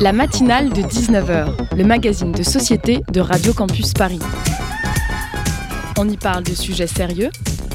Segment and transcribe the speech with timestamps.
[0.00, 4.20] La matinale de 19h, le magazine de société de Radio Campus Paris.
[5.98, 7.30] On y parle de sujets sérieux,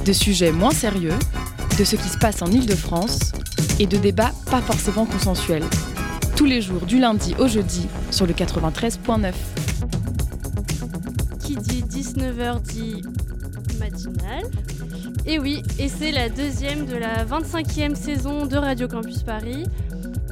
[0.05, 1.13] de sujets moins sérieux,
[1.77, 3.31] de ce qui se passe en Ile-de-France
[3.79, 5.65] et de débats pas forcément consensuels.
[6.35, 9.33] Tous les jours du lundi au jeudi sur le 93.9.
[11.39, 13.01] Qui dit 19h dit
[13.79, 14.45] matinale.
[15.27, 19.63] Et oui, et c'est la deuxième de la 25e saison de Radio Campus Paris.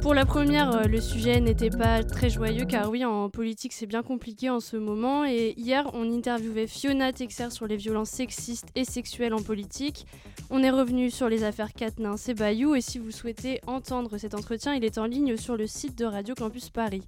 [0.04, 3.86] Pour la première, euh, le sujet n'était pas très joyeux car oui, en politique c'est
[3.86, 5.24] bien compliqué en ce moment.
[5.24, 10.04] Et hier, on interviewait Fiona Texer sur les violences sexistes et sexuelles en politique.
[10.50, 14.34] On est revenu sur les affaires Katnin et Bayou et si vous souhaitez entendre cet
[14.34, 17.02] entretien, il est en ligne sur le site de Radio Campus Paris.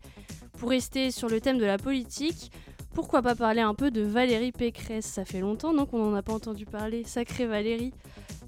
[0.59, 2.51] Pour rester sur le thème de la politique,
[2.95, 5.05] pourquoi pas parler un peu de Valérie Pécresse?
[5.05, 5.85] Ça fait longtemps non?
[5.85, 7.05] Qu'on n'en a pas entendu parler.
[7.05, 7.93] Sacrée Valérie.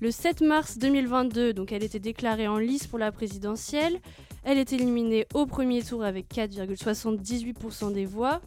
[0.01, 4.01] Le 7 mars 2022, donc elle était déclarée en lice pour la présidentielle.
[4.45, 8.41] Elle est éliminée au premier tour avec 4,78% des voix.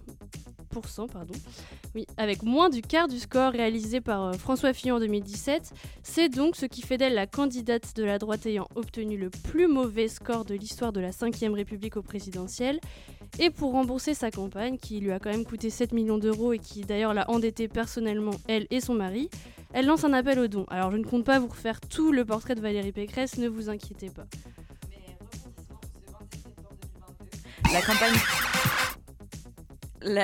[1.12, 1.34] pardon.
[1.93, 5.74] Oui, avec moins du quart du score réalisé par euh, François Fillon en 2017.
[6.04, 9.68] C'est donc ce qui fait d'elle la candidate de la droite ayant obtenu le plus
[9.68, 12.79] mauvais score de l'histoire de la 5ème République au présidentiel.
[13.40, 16.60] Et pour rembourser sa campagne, qui lui a quand même coûté 7 millions d'euros et
[16.60, 19.29] qui d'ailleurs l'a endettée personnellement, elle et son mari,
[19.73, 20.66] elle lance un appel aux dons.
[20.70, 23.70] Alors je ne compte pas vous refaire tout le portrait de Valérie Pécresse, ne vous
[23.70, 24.26] inquiétez pas.
[27.74, 27.82] La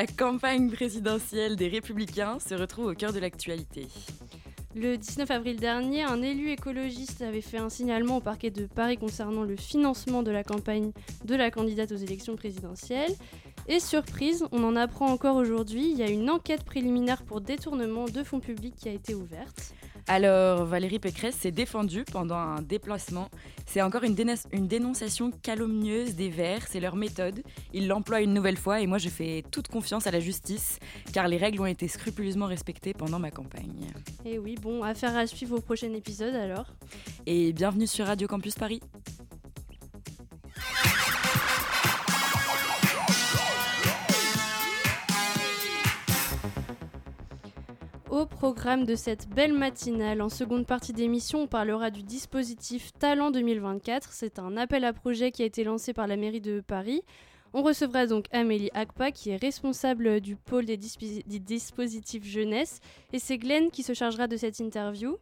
[0.06, 0.70] campagne...
[0.70, 3.88] Présidentielle des Républicains se retrouve au cœur de l'actualité.
[4.76, 8.98] Le 19 avril dernier, un élu écologiste avait fait un signalement au parquet de Paris
[8.98, 10.92] concernant le financement de la campagne
[11.24, 13.16] de la candidate aux élections présidentielles.
[13.70, 18.06] Et surprise, on en apprend encore aujourd'hui, il y a une enquête préliminaire pour détournement
[18.06, 19.74] de fonds publics qui a été ouverte.
[20.10, 23.30] Alors, Valérie Pécresse s'est défendue pendant un déplacement.
[23.66, 24.16] C'est encore une,
[24.54, 27.44] une, dénonciation calomnieuse des Verts, c'est leur méthode.
[27.74, 30.80] Ils l'emploient une nouvelle fois et moi je fais toute confiance à la justice
[31.12, 33.92] car les règles ont été scrupuleusement respectées pendant ma campagne.
[34.24, 36.68] Et eh oui, bon, affaire à suivre au prochain épisode alors.
[37.26, 38.80] Et bienvenue sur Radio Campus Paris.
[48.38, 54.10] Programme de cette belle matinale, en seconde partie d'émission, on parlera du dispositif Talent 2024.
[54.12, 57.02] C'est un appel à projet qui a été lancé par la mairie de Paris.
[57.56, 62.80] On recevra donc Amélie Akpa, qui est responsable du pôle des, dispositifs jeunesse,
[63.12, 65.18] et c'est Glenn qui se chargera de cette interview.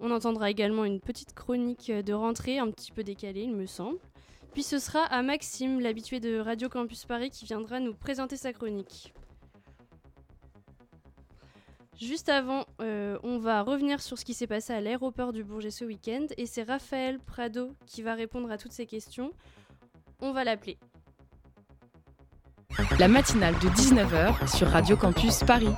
[0.00, 3.98] On entendra également une petite chronique de rentrée, un petit peu décalée, il me semble.
[4.52, 8.52] Puis ce sera à Maxime, l'habitué de Radio Campus Paris, qui viendra nous présenter sa
[8.52, 9.12] chronique.
[12.02, 15.70] Juste avant, euh, on va revenir sur ce qui s'est passé à l'aéroport du Bourget
[15.70, 19.30] ce week-end et c'est Raphaël Prado qui va répondre à toutes ces questions.
[20.18, 20.78] On va l'appeler.
[22.98, 25.70] La matinale de 19h sur Radio Campus Paris.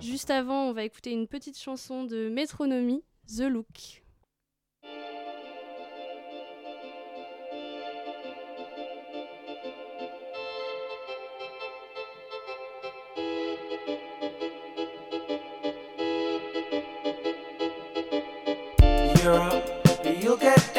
[0.00, 4.03] Juste avant, on va écouter une petite chanson de Métronomie, The Look.
[19.24, 20.73] You'll get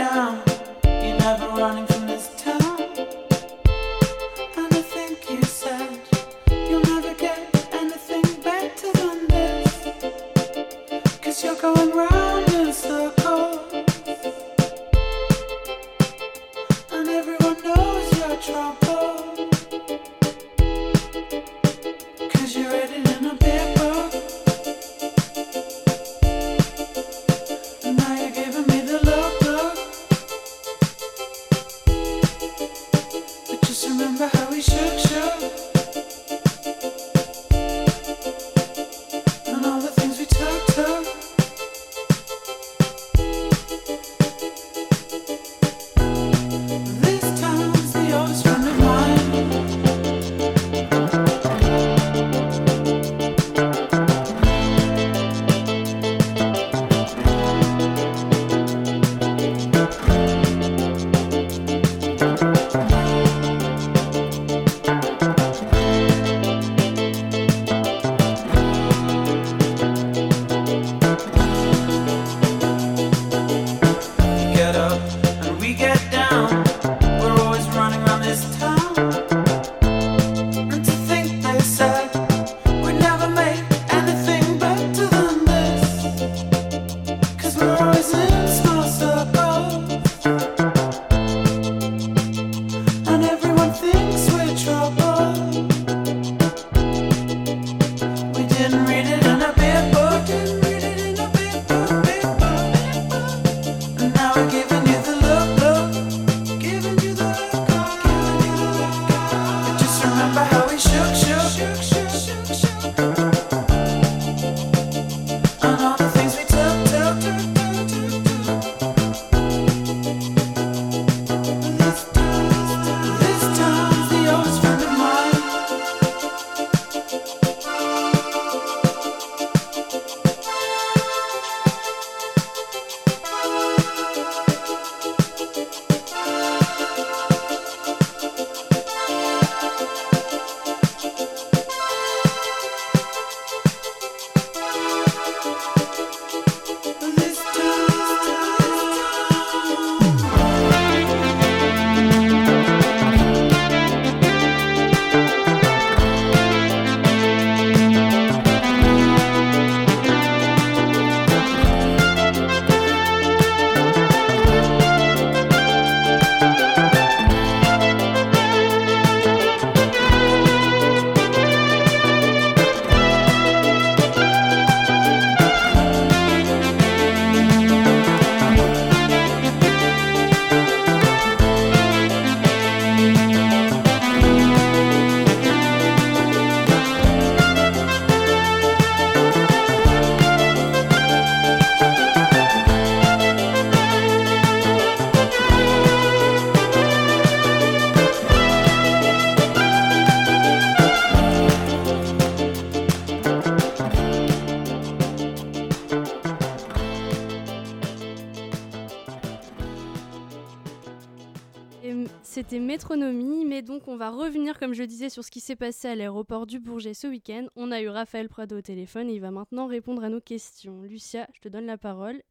[213.45, 216.45] Mais donc on va revenir, comme je disais, sur ce qui s'est passé à l'aéroport
[216.45, 217.45] du Bourget ce week-end.
[217.55, 220.81] On a eu Raphaël Prado au téléphone et il va maintenant répondre à nos questions.
[220.83, 222.21] Lucia, je te donne la parole.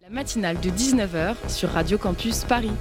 [0.00, 2.72] La matinale de 19h sur Radio Campus Paris.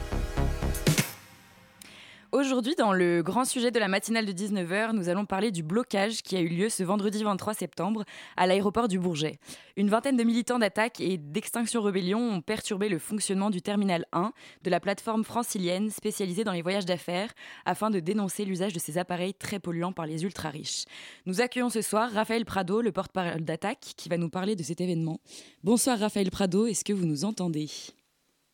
[2.31, 6.22] Aujourd'hui, dans le grand sujet de la matinale de 19h, nous allons parler du blocage
[6.22, 8.04] qui a eu lieu ce vendredi 23 septembre
[8.38, 9.40] à l'aéroport du Bourget.
[9.78, 14.31] Une vingtaine de militants d'attaque et d'Extinction Rebellion ont perturbé le fonctionnement du terminal 1
[14.64, 17.34] de la plateforme francilienne spécialisée dans les voyages d'affaires
[17.66, 20.86] afin de dénoncer l'usage de ces appareils très polluants par les ultra-riches.
[21.25, 24.82] Nous accueillons ce soir Raphaël Prado, le porte-parole d'attaque, qui va nous parler de cet
[24.82, 25.20] événement.
[25.64, 27.70] Bonsoir Raphaël Prado, est-ce que vous nous entendez?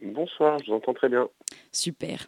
[0.01, 1.29] Bonsoir, je vous entends très bien.
[1.71, 2.27] Super.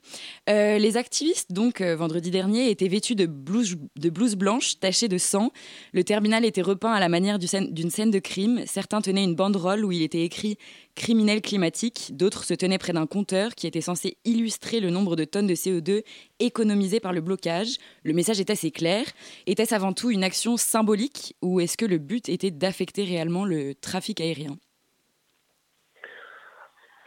[0.50, 5.18] Euh, les activistes, donc, euh, vendredi dernier, étaient vêtus de blouses, de blanches tachées de
[5.18, 5.52] sang.
[5.92, 8.62] Le terminal était repeint à la manière d'une scène de crime.
[8.66, 10.58] Certains tenaient une banderole où il était écrit
[10.96, 12.12] criminel climatique.
[12.14, 15.56] D'autres se tenaient près d'un compteur qui était censé illustrer le nombre de tonnes de
[15.56, 16.04] CO2
[16.40, 17.78] économisées par le blocage.
[18.04, 19.06] Le message est assez clair.
[19.46, 23.76] Était-ce avant tout une action symbolique ou est-ce que le but était d'affecter réellement le
[23.76, 24.58] trafic aérien?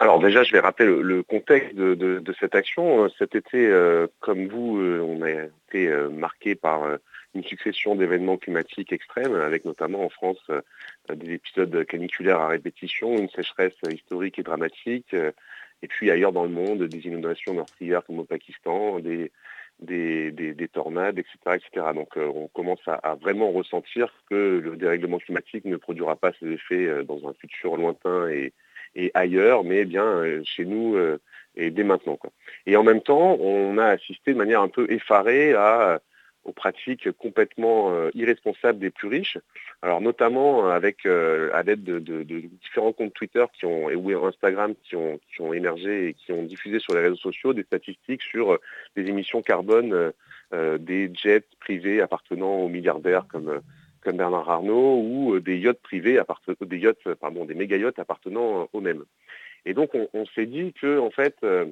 [0.00, 3.06] Alors déjà, je vais rappeler le, contexte de, cette action.
[3.18, 6.88] Cet été, euh, comme vous, euh, on a été euh, marqué par
[7.34, 10.40] une succession d'événements climatiques extrêmes, avec notamment en France
[11.14, 16.48] des épisodes caniculaires à répétition, une sécheresse historique et dramatique, et puis ailleurs dans le
[16.48, 19.30] monde, des inondations meurtrières comme au Pakistan, des,
[19.80, 21.86] des, tornades, etc., etc.
[21.94, 26.48] Donc on commence à, à, vraiment ressentir que le dérèglement climatique ne produira pas ses
[26.48, 28.52] effets dans un futur lointain et,
[28.94, 31.18] et ailleurs, mais bien euh, chez nous euh,
[31.56, 32.18] et dès maintenant.
[32.66, 36.00] Et en même temps, on a assisté de manière un peu effarée à,
[36.44, 39.38] aux pratiques complètement euh, irresponsables des plus riches.
[39.82, 42.24] Alors notamment avec à l'aide de,
[42.60, 46.42] différents comptes Twitter qui ont, ou Instagram qui ont, qui ont émergé et qui ont
[46.42, 48.58] diffusé sur les réseaux sociaux des statistiques sur
[48.94, 50.12] les émissions carbone
[50.52, 53.62] des jets privés appartenant aux milliardaires comme
[54.02, 56.20] comme Bernard Arnault ou euh, des yachts privés,
[56.60, 59.04] des yachts, pardon, des méga yachts appartenant aux mêmes.
[59.66, 61.66] Et donc on, s'est dit que en fait, euh,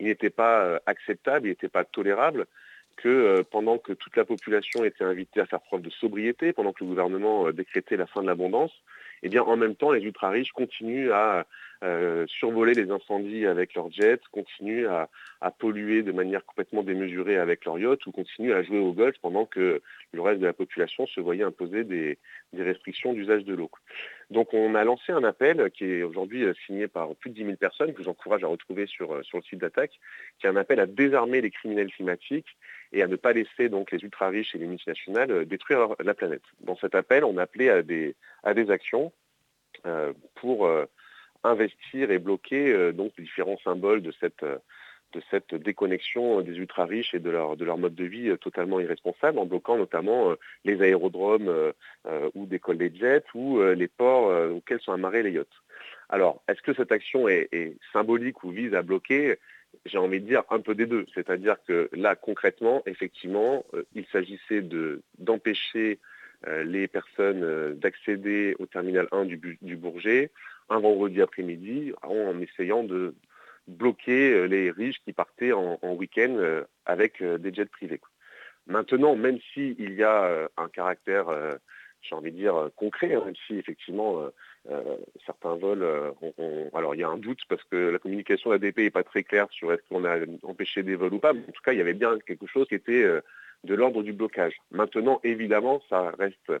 [0.00, 2.46] il n'était pas euh, acceptable, il n'était pas tolérable
[2.96, 6.84] que pendant que toute la population était invitée à faire preuve de sobriété, pendant que
[6.84, 8.70] le gouvernement décrétait la fin de l'abondance,
[9.24, 11.46] eh bien en même temps les ultra riches continuent à
[11.82, 15.08] euh, survoler les incendies avec leurs jets, continuent à,
[15.58, 19.44] polluer de manière complètement démesurée avec leurs yachts ou continuent à jouer au golf pendant
[19.44, 22.18] que le reste de la population se voyait imposer des,
[22.56, 23.70] restrictions d'usage de l'eau.
[24.30, 27.44] Donc on a lancé un appel qui est aujourd'hui euh, signé par plus de 10
[27.44, 29.98] 000 personnes, que j'encourage à retrouver sur, euh, sur le site d'attaque,
[30.38, 32.56] qui est un appel à désarmer les criminels climatiques
[32.94, 36.42] et à ne pas laisser donc les ultra-riches et les multinationales détruire la planète.
[36.60, 38.14] Dans cet appel, on appelait à des,
[38.70, 39.12] actions
[40.36, 40.68] pour
[41.44, 44.58] investir et bloquer euh, donc les différents symboles de cette, euh,
[45.12, 48.80] de cette déconnexion des ultra-riches et de leur, de leur mode de vie euh, totalement
[48.80, 50.34] irresponsable, en bloquant notamment
[50.64, 51.72] les aérodromes
[52.34, 55.48] ou des des jets ou les ports auxquels sont amarrés les yachts.
[56.08, 59.36] Alors, est-ce que cette action est, symbolique ou vise à bloquer?
[59.86, 61.06] J'ai envie de dire un peu des deux.
[61.14, 63.64] C'est-à-dire que là, concrètement, effectivement,
[63.94, 64.62] il s'agissait
[65.18, 65.98] d'empêcher
[66.46, 70.30] les personnes d'accéder au terminal 1 du, du Bourget
[70.68, 73.14] un vendredi après-midi en essayant de
[73.66, 78.00] bloquer euh, les riches qui partaient en, week-end euh, avec euh, des jets privés.
[78.66, 81.26] Maintenant, même s'il y a un caractère,
[82.00, 84.26] j'ai envie de dire, concret, hein, même si effectivement
[85.26, 85.84] certains vols,
[86.72, 89.22] alors il y a un doute parce que la communication de l'ADP n'est pas très
[89.22, 91.78] claire sur est-ce qu'on a empêché des vols ou pas, mais en tout cas il
[91.78, 93.04] y avait bien quelque chose qui était
[93.64, 94.54] de l'ordre du blocage.
[94.70, 96.52] Maintenant, évidemment, ça reste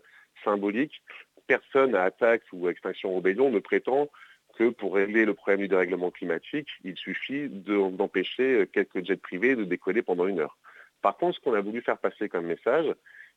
[0.42, 1.02] symbolique
[1.46, 4.08] personne à attaque ou à extinction rébellion ne prétend
[4.56, 9.64] que pour régler le problème du dérèglement climatique, il suffit d'empêcher quelques jets privés de
[9.64, 10.56] décoller pendant une heure.
[11.02, 12.86] Par contre, ce qu'on a voulu faire passer comme message,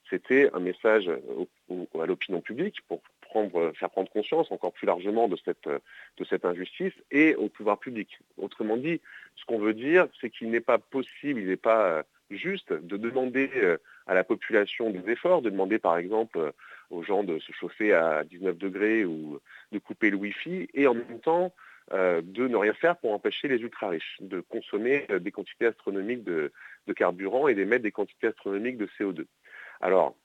[0.09, 3.01] c'était un message à l'opinion publique pour
[3.73, 8.19] faire prendre conscience encore plus largement de cette, de cette injustice et au pouvoir public.
[8.37, 9.01] Autrement dit,
[9.35, 13.49] ce qu'on veut dire, c'est qu'il n'est pas possible, il n'est pas juste de demander
[13.55, 16.51] euh, à la population des efforts, de demander par exemple euh,
[16.89, 19.39] aux gens de se chauffer à 19 degrés ou
[19.71, 21.53] de couper le Wi-Fi, et en même temps
[21.93, 26.51] euh, de ne rien faire pour empêcher les ultra-riches de consommer des quantités astronomiques de,
[26.95, 29.25] carburant et d'émettre des quantités astronomiques de CO2.
[29.81, 30.15] Alors,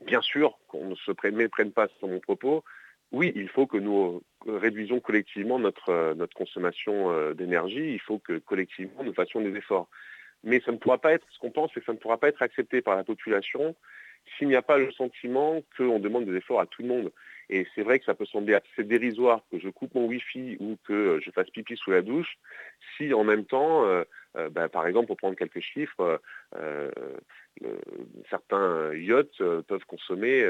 [0.00, 2.64] bien sûr, qu'on ne se prenne, prenne pas sur mon propos,
[3.12, 9.04] oui, il faut que nous réduisions collectivement notre, notre consommation d'énergie, il faut que collectivement
[9.04, 9.88] nous fassions des efforts.
[10.44, 12.42] Mais ça ne pourra pas être, ce qu'on pense, que ça ne pourra pas être
[12.42, 13.76] accepté par la population
[14.36, 17.12] s'il n'y a pas le sentiment qu'on demande des efforts à tout le monde.
[17.50, 20.78] Et c'est vrai que ça peut sembler assez dérisoire que je coupe mon Wi-Fi ou
[20.86, 22.38] que je fasse pipi sous la douche,
[22.96, 23.84] si en même temps,
[24.50, 26.20] bah, par exemple, pour prendre quelques chiffres,
[28.30, 30.44] certains yachts peuvent consommer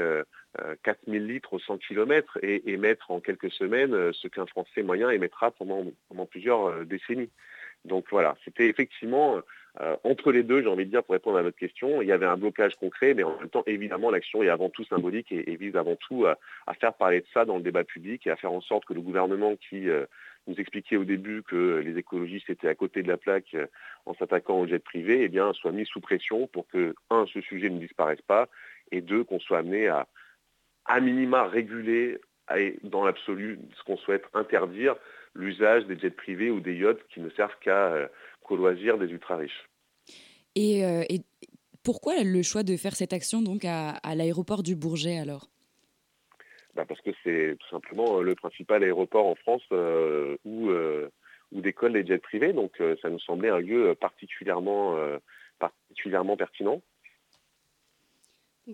[0.83, 5.51] 4000 litres au 100 km et émettre en quelques semaines ce qu'un Français moyen émettra
[5.51, 5.85] pendant,
[6.29, 7.29] plusieurs décennies.
[7.85, 9.41] Donc voilà, c'était effectivement
[9.81, 12.11] euh, entre les deux, j'ai envie de dire, pour répondre à votre question, il y
[12.11, 15.55] avait un blocage concret, mais en même temps, évidemment, l'action est avant tout symbolique et,
[15.55, 16.37] vise avant tout à,
[16.75, 19.01] faire parler de ça dans le débat public et à faire en sorte que le
[19.01, 20.05] gouvernement qui euh,
[20.47, 23.67] nous expliquait au début que les écologistes étaient à côté de la plaque euh,
[24.05, 27.41] en s'attaquant au jet privé, eh bien, soit mis sous pression pour que, un, ce
[27.41, 28.49] sujet ne disparaisse pas,
[28.91, 30.07] et deux, qu'on soit amené à,
[30.85, 32.19] à minima, réguler
[32.83, 34.95] dans l'absolu, ce qu'on souhaite interdire,
[35.33, 38.09] l'usage des jets privés ou des yachts qui ne servent qu'à
[38.43, 39.69] qu'au loisir des ultra-riches.
[40.57, 41.21] Euh, et,
[41.83, 45.49] pourquoi le choix de faire cette action donc à, l'aéroport du Bourget alors?
[46.75, 50.69] Bah, Parce que c'est tout simplement euh, le principal aéroport en France euh, où,
[51.51, 52.53] où décollent les jets privés.
[52.53, 54.97] Donc ça nous semblait un lieu particulièrement,
[55.59, 56.81] particulièrement pertinent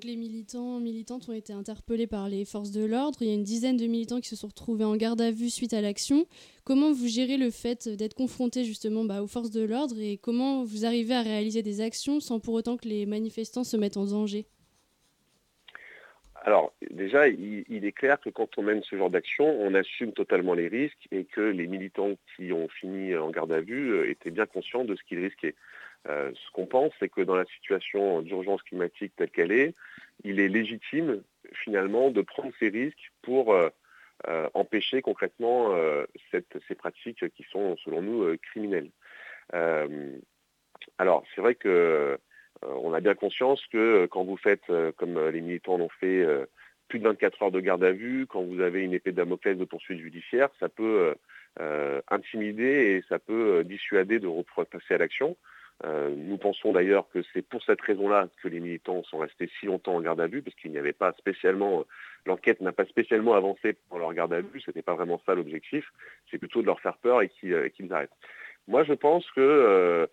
[0.03, 3.21] les militants, militantes ont été interpellés par les forces de l'ordre.
[3.21, 5.49] Il y a une dizaine de militants qui se sont retrouvés en garde à vue
[5.49, 6.25] suite à l'action.
[6.63, 10.63] Comment vous gérez le fait d'être confronté justement bah, aux forces de l'ordre et comment
[10.63, 14.05] vous arrivez à réaliser des actions sans pour autant que les manifestants se mettent en
[14.05, 14.45] danger?
[16.43, 20.53] Alors déjà, il, est clair que quand on mène ce genre d'action, on assume totalement
[20.53, 24.31] les risques et que les militants qui ont fini en garde à vue euh, étaient
[24.31, 25.55] bien conscients de ce qu'ils risquaient.
[26.07, 29.75] Euh, ce qu'on pense, c'est que dans la situation d'urgence climatique telle qu'elle est,
[30.23, 33.69] il est légitime finalement de prendre ces risques pour euh,
[34.53, 35.73] empêcher concrètement
[36.31, 38.91] ces pratiques qui sont, selon nous, criminelles.
[40.97, 42.19] alors, c'est vrai que
[42.65, 46.25] on a bien conscience que euh, quand vous faites, euh, comme les militants l'ont fait,
[46.87, 49.57] plus de 24 heures de garde à vue, quand vous avez une épée de Damoclès
[49.57, 51.15] de poursuite judiciaire, ça peut
[52.09, 55.37] intimider et ça peut dissuader de repasser à l'action.
[55.85, 59.95] nous pensons d'ailleurs que c'est pour cette raison-là que les militants sont restés si longtemps
[59.95, 61.85] en garde à vue, parce qu'il n'y avait pas spécialement,
[62.25, 65.35] l'enquête n'a pas spécialement avancé pour leur garde à vue, ce n'était pas vraiment ça
[65.35, 65.85] l'objectif,
[66.31, 68.17] c'est plutôt de leur faire peur et qu'ils arrêtent.
[68.67, 70.07] Moi je pense que euh,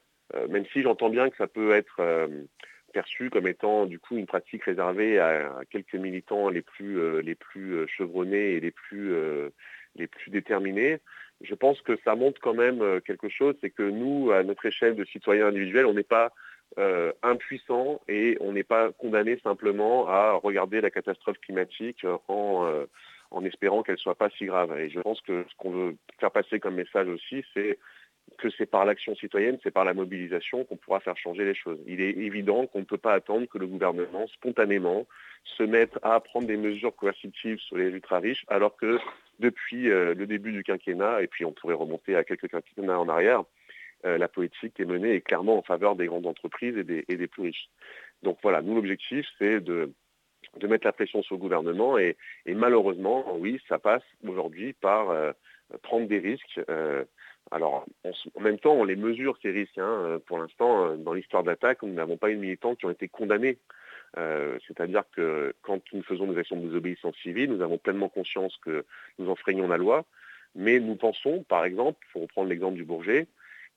[0.49, 2.28] même si j'entends bien que ça peut être euh,
[2.92, 7.35] perçu comme étant du coup une pratique réservée à, quelques militants les plus, euh, les
[7.35, 9.14] plus chevronnés et les plus,
[9.97, 11.00] les plus déterminés.
[11.42, 14.97] Je pense que ça montre quand même quelque chose, c'est que nous, à notre échelle
[14.97, 16.33] de citoyens individuels, on n'est pas
[17.23, 22.87] impuissants et on n'est pas condamné simplement à regarder la catastrophe climatique en,
[23.30, 24.78] en espérant qu'elle ne soit pas si grave.
[24.78, 27.78] Et je pense que ce qu'on veut faire passer comme message aussi, c'est
[28.38, 31.78] que c'est par l'action citoyenne, c'est par la mobilisation qu'on pourra faire changer les choses.
[31.87, 35.06] Il est évident qu'on ne peut pas attendre que le gouvernement, spontanément,
[35.45, 38.99] se mette à prendre des mesures coercitives sur les ultra-riches, alors que
[39.38, 43.09] depuis euh, le début du quinquennat, et puis on pourrait remonter à quelques quinquennats en
[43.09, 43.45] arrière,
[44.04, 47.42] euh, la politique est menée est clairement en faveur des grandes entreprises et des, plus
[47.42, 47.68] riches.
[48.23, 49.92] Donc voilà, nous l'objectif, c'est de,
[50.62, 52.16] mettre la pression sur le gouvernement, et,
[52.47, 55.33] malheureusement, oui, ça passe aujourd'hui par euh,
[55.83, 56.61] prendre des risques.
[57.53, 57.87] Alors,
[58.35, 59.79] en même temps, on les mesure, ces risques.
[59.79, 60.03] Hein.
[60.05, 62.91] Euh, pour l'instant, euh, dans l'histoire d'attaque, nous n'avons pas eu de militants qui ont
[62.91, 63.59] été condamnés.
[64.19, 68.57] Euh, c'est-à-dire que quand nous faisons des actions de désobéissance civile, nous avons pleinement conscience
[68.65, 68.85] que
[69.19, 70.05] nous enfreignons la loi,
[70.55, 73.26] mais nous pensons, par exemple, pour reprendre l'exemple du Bourget,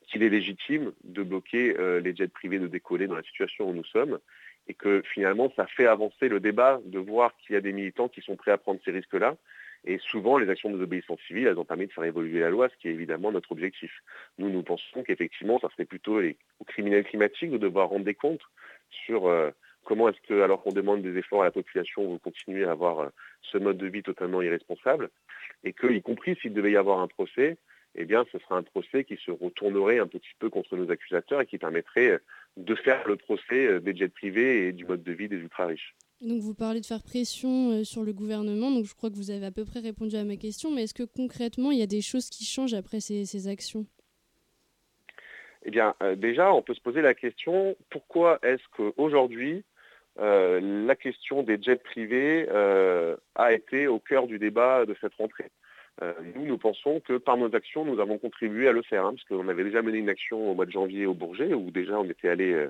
[0.08, 3.84] qu'il est légitime de bloquer les jets privés de décoller dans la situation où nous
[3.84, 4.18] sommes,
[4.68, 8.08] et que finalement, ça fait avancer le débat de voir qu'il y a des militants
[8.08, 9.36] qui sont prêts à prendre ces risques-là,
[9.86, 12.70] et souvent, les actions de désobéissance civile, elles ont permis de faire évoluer la loi,
[12.70, 13.92] ce qui est évidemment notre objectif.
[14.38, 18.44] Nous, nous pensons qu'effectivement, ça serait plutôt aux criminels climatiques de devoir rendre des comptes
[18.90, 19.52] sur euh,
[19.86, 23.00] comment est-ce que, alors qu'on demande des efforts à la population, vous continuez à avoir
[23.00, 23.10] euh,
[23.42, 25.10] ce mode de vie totalement irresponsable,
[25.64, 27.58] et que, y compris s'il devait y avoir un procès,
[27.96, 31.42] eh bien, ce sera un procès qui se retournerait un petit peu contre nos accusateurs
[31.42, 32.18] et qui permettrait euh,
[32.58, 35.96] de faire le procès des jets privés et du mode de vie des ultra-riches.
[36.22, 39.32] Donc vous parlez de faire pression euh, sur le gouvernement, donc je crois que vous
[39.32, 41.88] avez à peu près répondu à ma question, mais est-ce que concrètement il y a
[41.88, 43.86] des choses qui changent après ces, actions?
[45.64, 49.64] Eh bien euh, déjà on peut se poser la question pourquoi est-ce qu'aujourd'hui
[50.20, 52.50] euh, la question des jets privés
[53.36, 55.52] a été au cœur du débat de cette rentrée?
[56.34, 59.26] Nous, nous pensons que par nos actions, nous avons contribué à le faire, hein, parce
[59.26, 62.06] qu'on avait déjà mené une action au mois de janvier au Bourget, où déjà on
[62.06, 62.70] était allé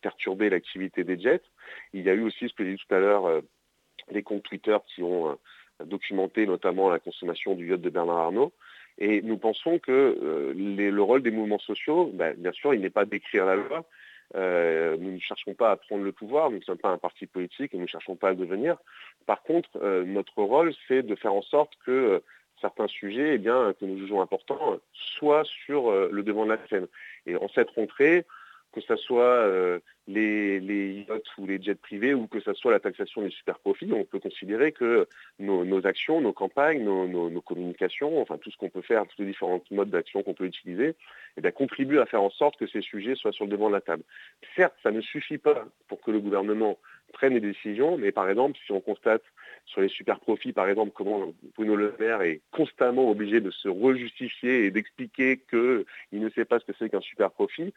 [0.00, 1.42] perturber l'activité des jets.
[1.92, 3.40] Il y a eu aussi, ce que j'ai dit tout à l'heure, euh,
[4.10, 8.52] des comptes Twitter qui ont euh, documenté notamment la consommation du yacht de Bernard Arnault.
[8.98, 13.04] Et nous pensons que le rôle des mouvements sociaux, ben, bien sûr, il n'est pas
[13.04, 13.84] d'écrire la loi,
[14.34, 17.72] nous ne cherchons pas à prendre le pouvoir, nous ne sommes pas un parti politique
[17.72, 18.76] et nous ne cherchons pas à le devenir.
[19.24, 22.24] Par contre, notre rôle, c'est de faire en sorte que
[22.60, 26.88] certains sujets eh bien, que nous jugeons importants soient sur le devant de la scène.
[27.24, 28.26] Et en cette rentrée,
[28.80, 32.80] que ce soit euh, les, yachts ou les jets privés ou que ce soit la
[32.80, 35.06] taxation des super profits, on peut considérer que
[35.38, 39.62] nos, actions, nos campagnes, nos, communications, enfin tout ce qu'on peut faire, tous les différents
[39.70, 40.94] modes d'action qu'on peut utiliser,
[41.42, 43.80] eh contribuent à faire en sorte que ces sujets soient sur le devant de la
[43.80, 44.02] table.
[44.56, 46.78] Certes, ça ne suffit pas pour que le gouvernement
[47.12, 49.22] prenne des décisions, mais par exemple, si on constate
[49.66, 53.68] sur les super profits, par exemple, comment Bruno Le Maire est constamment obligé de se
[53.68, 57.74] rejustifier et d'expliquer qu'il ne sait pas ce que c'est qu'un super profit,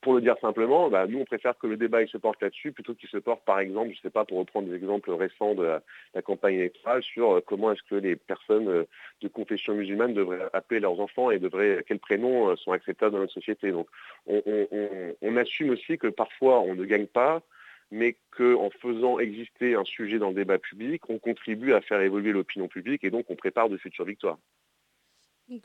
[0.00, 2.72] pour le dire simplement, bah, nous, on préfère que le débat il se porte là-dessus
[2.72, 5.54] plutôt qu'il se porte, par exemple, je ne sais pas, pour reprendre des exemples récents
[5.54, 5.80] de
[6.14, 8.84] la, campagne électorale, sur euh, comment est-ce que les personnes euh,
[9.20, 13.20] de confession musulmane devraient appeler leurs enfants et devraient, quels prénoms euh, sont acceptables dans
[13.20, 13.72] notre société.
[13.72, 13.88] Donc,
[14.26, 17.42] on, assume aussi que parfois, on ne gagne pas,
[17.90, 22.32] mais qu'en faisant exister un sujet dans le débat public, on contribue à faire évoluer
[22.32, 24.38] l'opinion publique et donc on prépare de futures victoires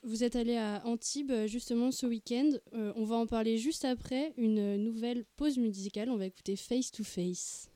[0.03, 2.49] vous êtes allé à Antibes euh, justement ce week-end.
[2.73, 6.09] Euh, on va en parler juste après une nouvelle pause musicale.
[6.09, 7.69] On va écouter Face to Face.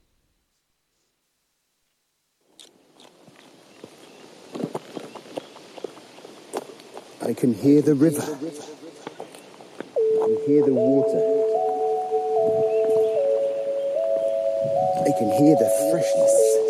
[7.22, 8.24] I can hear the river.
[9.94, 11.20] I can hear the water.
[15.06, 16.69] I can hear the freshness.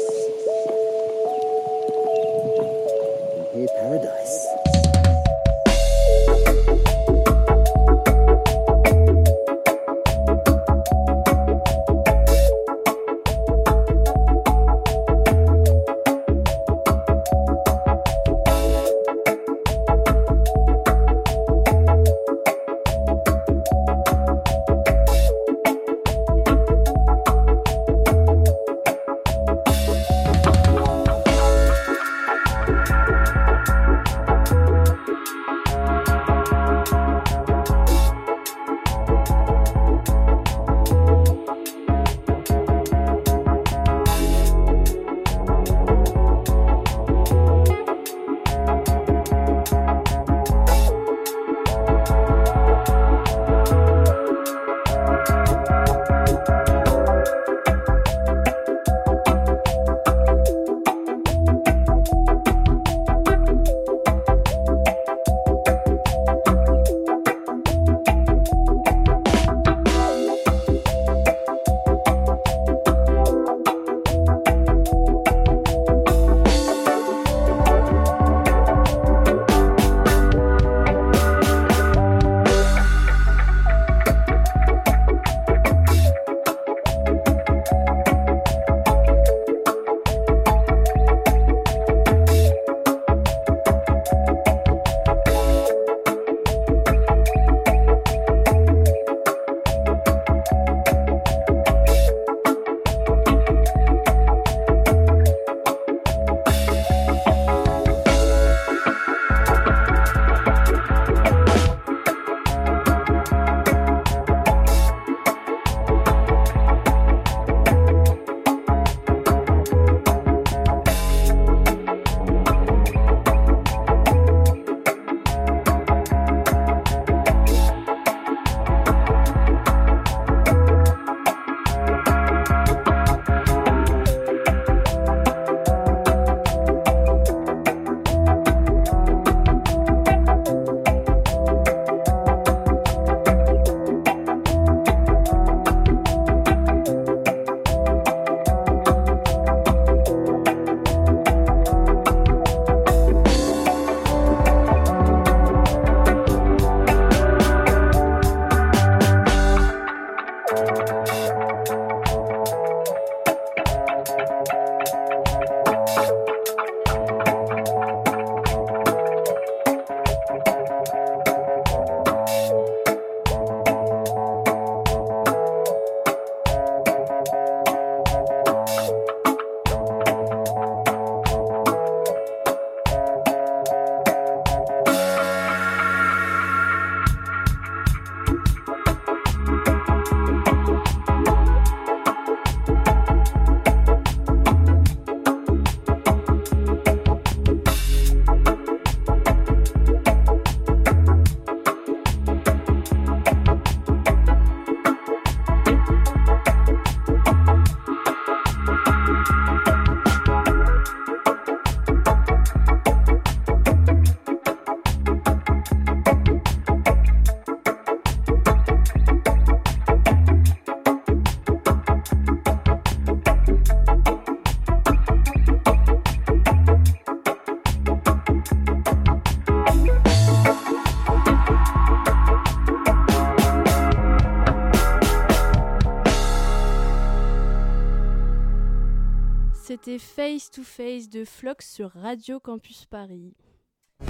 [240.59, 243.33] To Face de Flox sur Radio Campus Paris.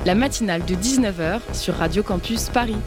[0.05, 2.77] La matinale de 19h sur Radio Campus Paris.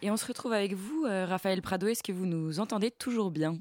[0.00, 1.86] Et on se retrouve avec vous, euh, Raphaël Prado.
[1.86, 3.58] Est-ce que vous nous entendez toujours bien?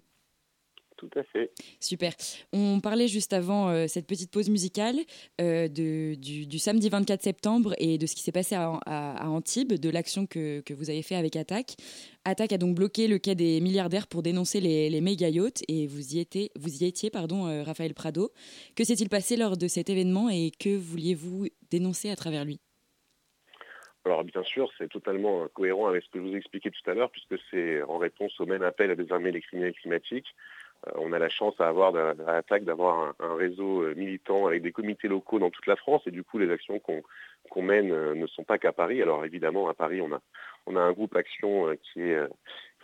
[1.01, 1.51] Tout à fait.
[1.79, 2.13] Super.
[2.53, 4.97] On parlait juste avant euh, cette petite pause musicale
[5.39, 9.89] euh, de, du, samedi 24 septembre et de ce qui s'est passé à, Antibes, de
[9.89, 11.75] l'action que, que, vous avez fait avec Attaque.
[12.23, 15.87] Attaque a donc bloqué le quai des milliardaires pour dénoncer les, les méga yachts et
[15.87, 18.31] vous y, étiez, vous y étiez, pardon, euh, Raphaël Prado.
[18.75, 22.59] Que s'est-il passé lors de cet événement et que vouliez-vous dénoncer à travers lui?
[24.05, 26.93] Alors bien sûr, c'est totalement cohérent avec ce que je vous ai expliqué tout à
[26.93, 30.27] l'heure, puisque c'est en réponse au même appel à désarmer les criminels climatiques.
[30.87, 34.61] Euh, on a la chance à avoir à l'attaque d'avoir un, réseau euh, militant avec
[34.63, 36.01] des comités locaux dans toute la France.
[36.05, 39.01] Et du coup les actions qu'on mène euh, ne sont pas qu'à Paris.
[39.01, 40.21] Alors évidemment à Paris on a,
[40.79, 42.17] un groupe action qui est,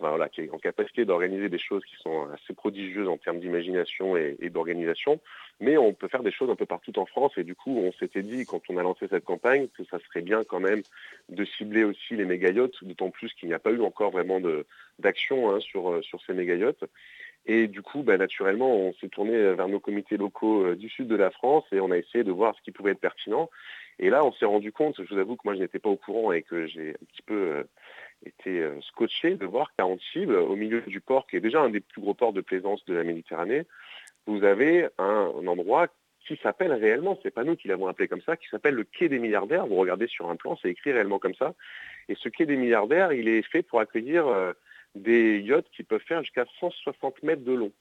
[0.01, 5.19] en capacité d'organiser des choses qui sont assez prodigieuses en termes d'imagination et, d'organisation,
[5.59, 7.33] mais on peut faire des choses un peu partout en France.
[7.37, 10.21] Et du coup on s'était dit quand on a lancé cette campagne que ça serait
[10.21, 10.81] bien quand même
[11.29, 14.39] de cibler aussi les méga d'autant plus qu'il n'y a pas eu encore vraiment
[14.99, 16.55] d'action hein, sur, ces méga
[17.47, 21.07] et du coup, bah, naturellement, on s'est tourné vers nos comités locaux euh, du sud
[21.07, 23.49] de la France et on a essayé de voir ce qui pouvait être pertinent.
[23.99, 25.95] Et là, on s'est rendu compte, je vous avoue que moi, je n'étais pas au
[25.95, 27.63] courant et que j'ai un petit peu euh,
[28.25, 31.69] été euh, scotché de voir qu'à Antibes, au milieu du port, qui est déjà un
[31.69, 33.65] des plus gros ports de plaisance de la Méditerranée,
[34.25, 35.87] vous avez un, endroit
[36.19, 39.07] qui s'appelle réellement, c'est pas nous qui l'avons appelé comme ça, qui s'appelle le quai
[39.07, 39.65] des milliardaires.
[39.65, 41.53] Vous regardez sur un plan, c'est écrit réellement comme ça.
[42.09, 44.25] Et ce quai des milliardaires, il est fait pour accueillir
[44.95, 47.71] des yachts qui peuvent faire jusqu'à 160 mètres de long.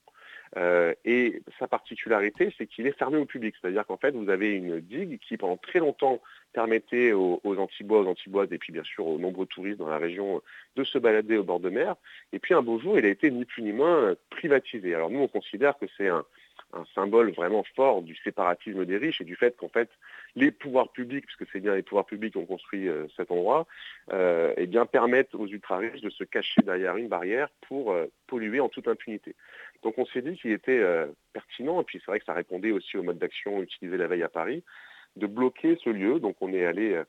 [0.56, 3.54] Euh, et sa particularité, c'est qu'il est fermé au public.
[3.60, 6.20] C'est-à-dire qu'en fait, vous avez une digue qui, pendant très longtemps,
[6.52, 10.40] permettait aux, Antibois, aux Antiboises et puis bien sûr aux nombreux touristes dans la région
[10.76, 11.96] de se balader au bord de mer.
[12.32, 14.94] Et puis un beau jour, il a été ni plus ni moins privatisé.
[14.94, 16.24] Alors nous, on considère que c'est un,
[16.72, 19.90] un symbole vraiment fort du séparatisme des riches et du fait qu'en fait
[20.36, 23.66] les pouvoirs publics, puisque c'est bien les pouvoirs publics qui ont construit euh, cet endroit,
[24.12, 28.06] euh, eh bien permettent aux ultra riches de se cacher derrière une barrière pour euh,
[28.26, 29.34] polluer en toute impunité.
[29.82, 30.82] Donc on s'est dit qu'il était
[31.32, 34.22] pertinent, et puis c'est vrai que ça répondait aussi au mode d'action utilisé la veille
[34.22, 34.62] à Paris,
[35.16, 36.18] de bloquer ce lieu.
[36.18, 37.00] Donc on est allé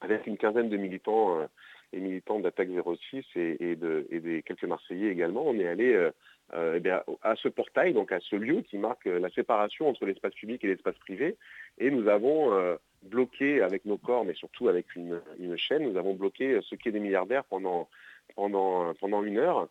[0.00, 1.46] avec une quinzaine de militants
[1.92, 2.68] et militants d'Attaque
[3.10, 6.10] 06 et, de, et des quelques Marseillais également, on est allé
[6.54, 6.90] euh, eh
[7.22, 10.64] à ce portail, donc à ce lieu qui marque euh, la séparation entre l'espace public
[10.64, 11.36] et l'espace privé.
[11.78, 15.20] Et nous avons euh, bloqué avec nos corps, mais surtout avec une,
[15.56, 17.88] chaîne, nous avons bloqué ce quai des milliardaires pendant,
[18.36, 19.68] une heure.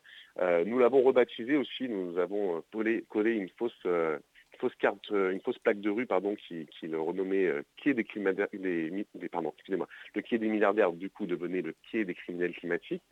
[0.66, 3.86] nous l'avons rebaptisé aussi, nous avons collé une fausse
[4.60, 8.06] fausse carte, euh, une fausse plaque de rue, pardon, qui, le renommait euh, quai des,
[8.54, 13.04] des, pardon, excusez-moi, le quai des milliardaires, du coup, devenait le quai des criminels climatiques.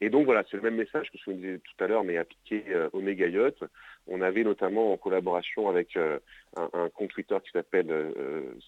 [0.00, 2.16] Et donc voilà, c'est le même message que je vous disais tout à l'heure, mais
[2.16, 3.56] appliqué euh, au méga yacht.
[4.06, 6.18] On avait notamment en collaboration avec un,
[6.56, 7.86] un, compte Twitter qui s'appelle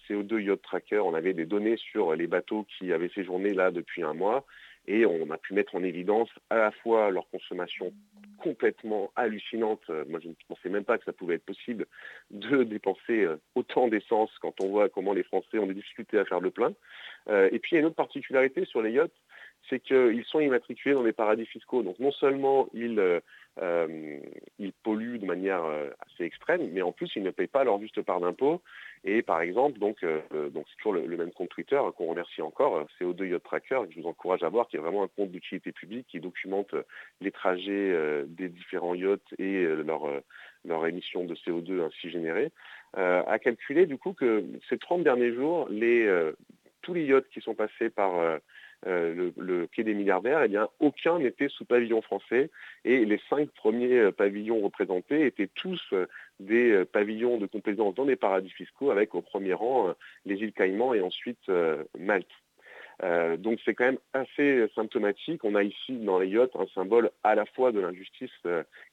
[0.07, 4.01] CO2 Yacht Tracker, on avait des données sur les bateaux qui avaient séjourné là depuis
[4.01, 4.45] un mois
[4.87, 7.93] et on a pu mettre en évidence à la fois leur consommation
[8.37, 9.81] complètement hallucinante.
[9.89, 11.87] Euh, moi, je ne pensais même pas que ça pouvait être possible
[12.31, 16.25] de dépenser euh, autant d'essence quand on voit comment les Français ont des difficultés à
[16.25, 16.73] faire le plein.
[17.29, 19.15] Euh, et puis, il y a une autre particularité sur les yachts,
[19.69, 21.83] c'est qu'ils sont immatriculés dans des paradis fiscaux.
[21.83, 23.21] Donc, non seulement ils
[23.61, 24.19] euh,
[24.59, 27.79] ils polluent de manière euh, assez extrême, mais en plus ils ne payent pas leur
[27.79, 28.61] juste part d'impôt.
[29.05, 33.29] Et par exemple, donc euh, c'est toujours le, même compte Twitter qu'on remercie encore, CO2
[33.29, 36.07] Yacht Tracker, que je vous encourage à voir, qui est vraiment un compte d'utilité publique
[36.07, 36.75] qui documente
[37.21, 37.95] les trajets
[38.27, 39.65] des différents yachts et
[40.65, 42.51] leur émission de CO2 ainsi générée,
[42.93, 45.69] a calculé du coup que ces 30 derniers jours,
[46.81, 48.39] tous les yachts qui sont passés par
[48.87, 52.51] euh, le, quai des milliardaires, eh aucun n'était sous pavillon français
[52.83, 56.05] et les cinq premiers euh, pavillons représentés étaient tous euh,
[56.39, 59.93] des pavillons de complaisance dans des paradis fiscaux avec au premier rang
[60.25, 61.49] les îles Caïmans et ensuite
[61.97, 62.27] Malte.
[63.37, 65.45] Donc c'est quand même assez symptomatique.
[65.45, 68.33] On a ici dans les yachts un symbole à la fois de l'injustice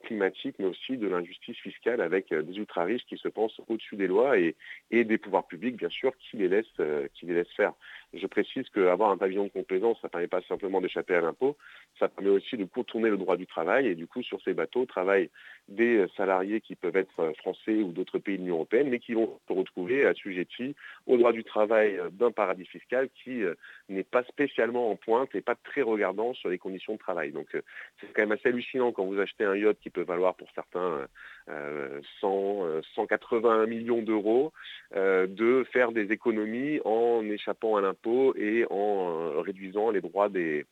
[0.04, 4.38] climatique, mais aussi de l'injustice fiscale avec des ultra-riches qui se pensent au-dessus des lois
[4.38, 4.54] et,
[4.92, 7.72] des pouvoirs publics, bien sûr, qui les laissent faire.
[8.12, 11.56] Je précise qu'avoir un pavillon de complaisance, ça ne permet pas simplement d'échapper à l'impôt,
[11.98, 14.84] ça permet aussi de contourner le droit du travail et du coup sur ces bateaux
[14.86, 15.30] travaillent
[15.68, 19.38] des salariés qui peuvent être français ou d'autres pays de l'Union européenne, mais qui vont
[19.48, 20.74] se retrouver assujettis
[21.06, 23.42] au droit du travail d'un paradis fiscal qui
[23.88, 27.32] n'est pas spécialement en pointe et pas très regardant sur les conditions de travail.
[27.32, 27.62] Donc euh,
[28.00, 31.06] c'est quand même assez hallucinant quand vous achetez un yacht qui peut valoir pour certains
[31.48, 34.52] 100, 180 euh, millions d'euros,
[34.94, 40.66] euh, de faire des économies en échappant à l'impôt et en réduisant les droits des,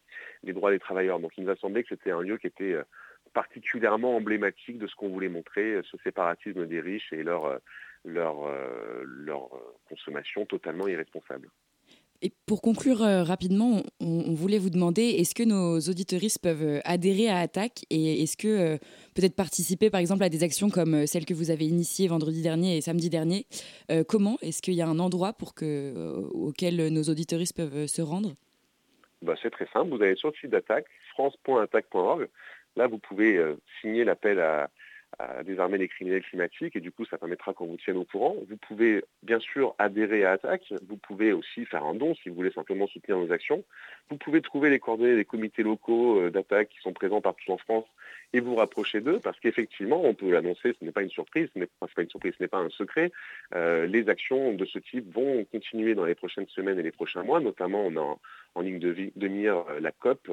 [0.80, 1.20] travailleurs.
[1.20, 2.76] Donc il nous a semblé que c'était un lieu qui était
[3.32, 7.60] particulièrement emblématique de ce qu'on voulait montrer, ce séparatisme des riches et leur
[9.88, 11.48] consommation totalement irresponsable.
[12.22, 16.80] Et pour conclure euh, rapidement, on, voulait vous demander est-ce que nos auditoristes peuvent euh,
[16.84, 18.76] adhérer à Attaque et est-ce que euh,
[19.14, 22.76] peut-être participer par exemple à des actions comme celles que vous avez initiées vendredi dernier
[22.76, 23.46] et samedi dernier
[24.08, 28.34] Comment Est-ce qu'il y a un endroit auquel nos auditoristes peuvent se rendre?
[29.22, 32.28] Bah, C'est très simple, vous allez sur le site d'Attaque, france.attaque.org.
[32.76, 33.42] Là, vous pouvez
[33.80, 34.70] signer l'appel à,
[35.18, 38.36] à désarmer les criminels climatiques et du coup ça permettra qu'on vous tienne au courant.
[38.48, 42.34] Vous pouvez bien sûr adhérer à Attaque, vous pouvez aussi faire un don si vous
[42.34, 43.64] voulez simplement soutenir nos actions.
[44.10, 47.58] Vous pouvez trouver les coordonnées des comités locaux euh, d'Attaque qui sont présents partout en
[47.58, 47.86] France
[48.32, 51.58] et vous rapprocher d'eux parce qu'effectivement, on peut l'annoncer, ce n'est pas une surprise, ce
[51.58, 53.10] n'est pas une surprise, ce n'est pas un secret.
[53.54, 57.22] Euh, les actions de ce type vont continuer dans les prochaines semaines et les prochains
[57.22, 57.90] mois, notamment
[58.54, 60.30] en, ligne de, de mire euh, la COP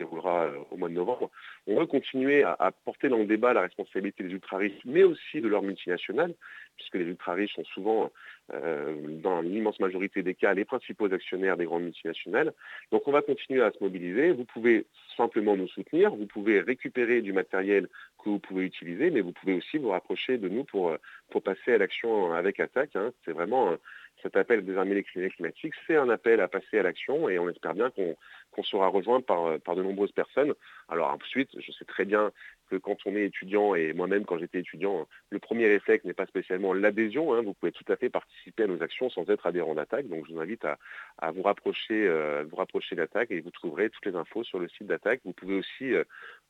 [0.00, 1.30] déroulera euh, au mois de novembre,
[1.66, 5.48] on veut continuer à, porter dans le débat la responsabilité des ultra-riches, mais aussi de
[5.48, 6.34] leurs multinationales,
[6.76, 8.10] puisque les ultra-riches sont souvent,
[8.52, 12.52] euh, dans l'immense majorité des cas, les principaux actionnaires des grandes multinationales.
[12.90, 14.32] Donc on va continuer à se mobiliser.
[14.32, 14.86] Vous pouvez
[15.16, 17.88] simplement nous soutenir, vous pouvez récupérer du matériel
[18.22, 20.96] que vous pouvez utiliser, mais vous pouvez aussi vous rapprocher de nous pour,
[21.30, 22.96] pour passer à l'action avec Attaque.
[22.96, 23.12] Hein.
[23.24, 23.76] C'est vraiment
[24.22, 27.74] cet appel des armées climatiques, c'est un appel à passer à l'action et on espère
[27.74, 30.54] bien qu'on sera rejoint par de nombreuses personnes.
[30.88, 32.30] Alors ensuite, je sais très bien
[32.70, 36.26] que quand on est étudiant, et moi-même quand j'étais étudiant, le premier réflexe n'est pas
[36.26, 37.34] spécialement l'adhésion.
[37.34, 37.42] Hein.
[37.42, 40.08] vous pouvez tout à fait participer à nos actions sans être adhérent d'attaque.
[40.08, 44.06] Donc je vous invite à, vous rapprocher, euh, vous rapprocher d'attaque et vous trouverez toutes
[44.06, 45.20] les infos sur le site d'attaque.
[45.24, 46.04] Vous pouvez aussi euh,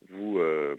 [0.09, 0.75] vous, euh,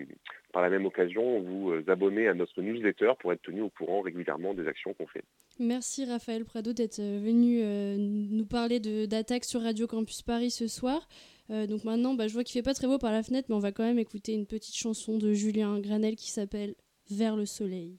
[0.53, 4.55] par la même occasion, vous abonner à notre newsletter pour être tenu au courant régulièrement
[4.55, 5.25] des actions qu'on fait.
[5.59, 7.63] Merci Raphaël Prado d'être venu
[7.99, 11.07] nous parler d'attaque sur Radio Campus Paris ce soir.
[11.51, 13.55] Euh, donc maintenant, bah, je vois qu'il fait pas très beau par la fenêtre, mais
[13.55, 16.75] on va quand même écouter une petite chanson de Julien Granel qui s'appelle
[17.11, 17.99] Vers le soleil.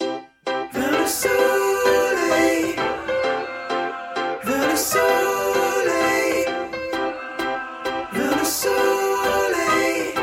[0.00, 2.74] Vers le soleil,
[4.44, 6.44] vers le soleil,
[8.12, 10.14] vers le soleil,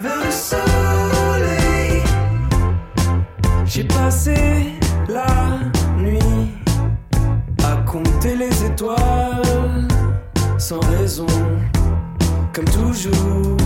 [0.00, 2.02] vers le soleil.
[3.66, 4.34] J'ai passé
[5.08, 5.60] la
[5.98, 6.18] nuit
[7.62, 9.37] à compter les étoiles
[10.68, 11.26] sans raison,
[12.52, 13.56] comme toujours.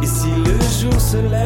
[0.00, 1.41] Et si le jour se lève,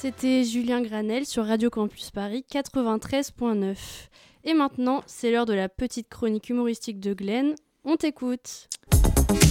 [0.00, 3.76] C'était Julien Granel sur Radio Campus Paris 93.9.
[4.44, 7.56] Et maintenant, c'est l'heure de la petite chronique humoristique de Glenn.
[7.82, 8.68] On t'écoute.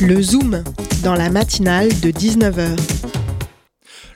[0.02, 0.64] Le Zoom,
[1.04, 2.80] dans la matinale de 19h.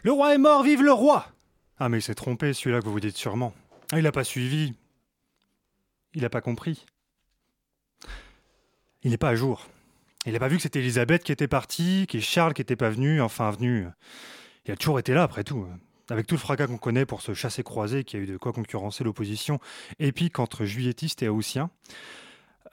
[0.03, 1.25] Le roi est mort, vive le roi
[1.79, 3.53] Ah mais il s'est trompé celui-là que vous vous dites sûrement.
[3.91, 4.73] Ah, il n'a pas suivi.
[6.13, 6.85] Il n'a pas compris.
[9.03, 9.67] Il n'est pas à jour.
[10.25, 12.89] Il n'a pas vu que c'était Elisabeth qui était partie, que Charles qui n'était pas
[12.89, 13.85] venu, enfin venu.
[14.65, 15.67] Il a toujours été là après tout.
[16.11, 18.51] Avec tout le fracas qu'on connaît pour ce chassé croisé qui a eu de quoi
[18.51, 19.59] concurrencer l'opposition
[19.99, 21.69] épique entre juilletistes et haussiens.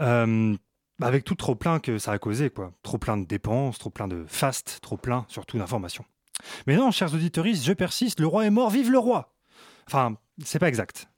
[0.01, 0.57] Euh,
[1.01, 2.73] avec tout trop plein que ça a causé, quoi.
[2.83, 6.05] Trop plein de dépenses, trop plein de fastes, trop plein surtout d'informations.
[6.67, 9.35] Mais non, chers auditeurs, je persiste, le roi est mort, vive le roi
[9.87, 11.09] Enfin, c'est pas exact.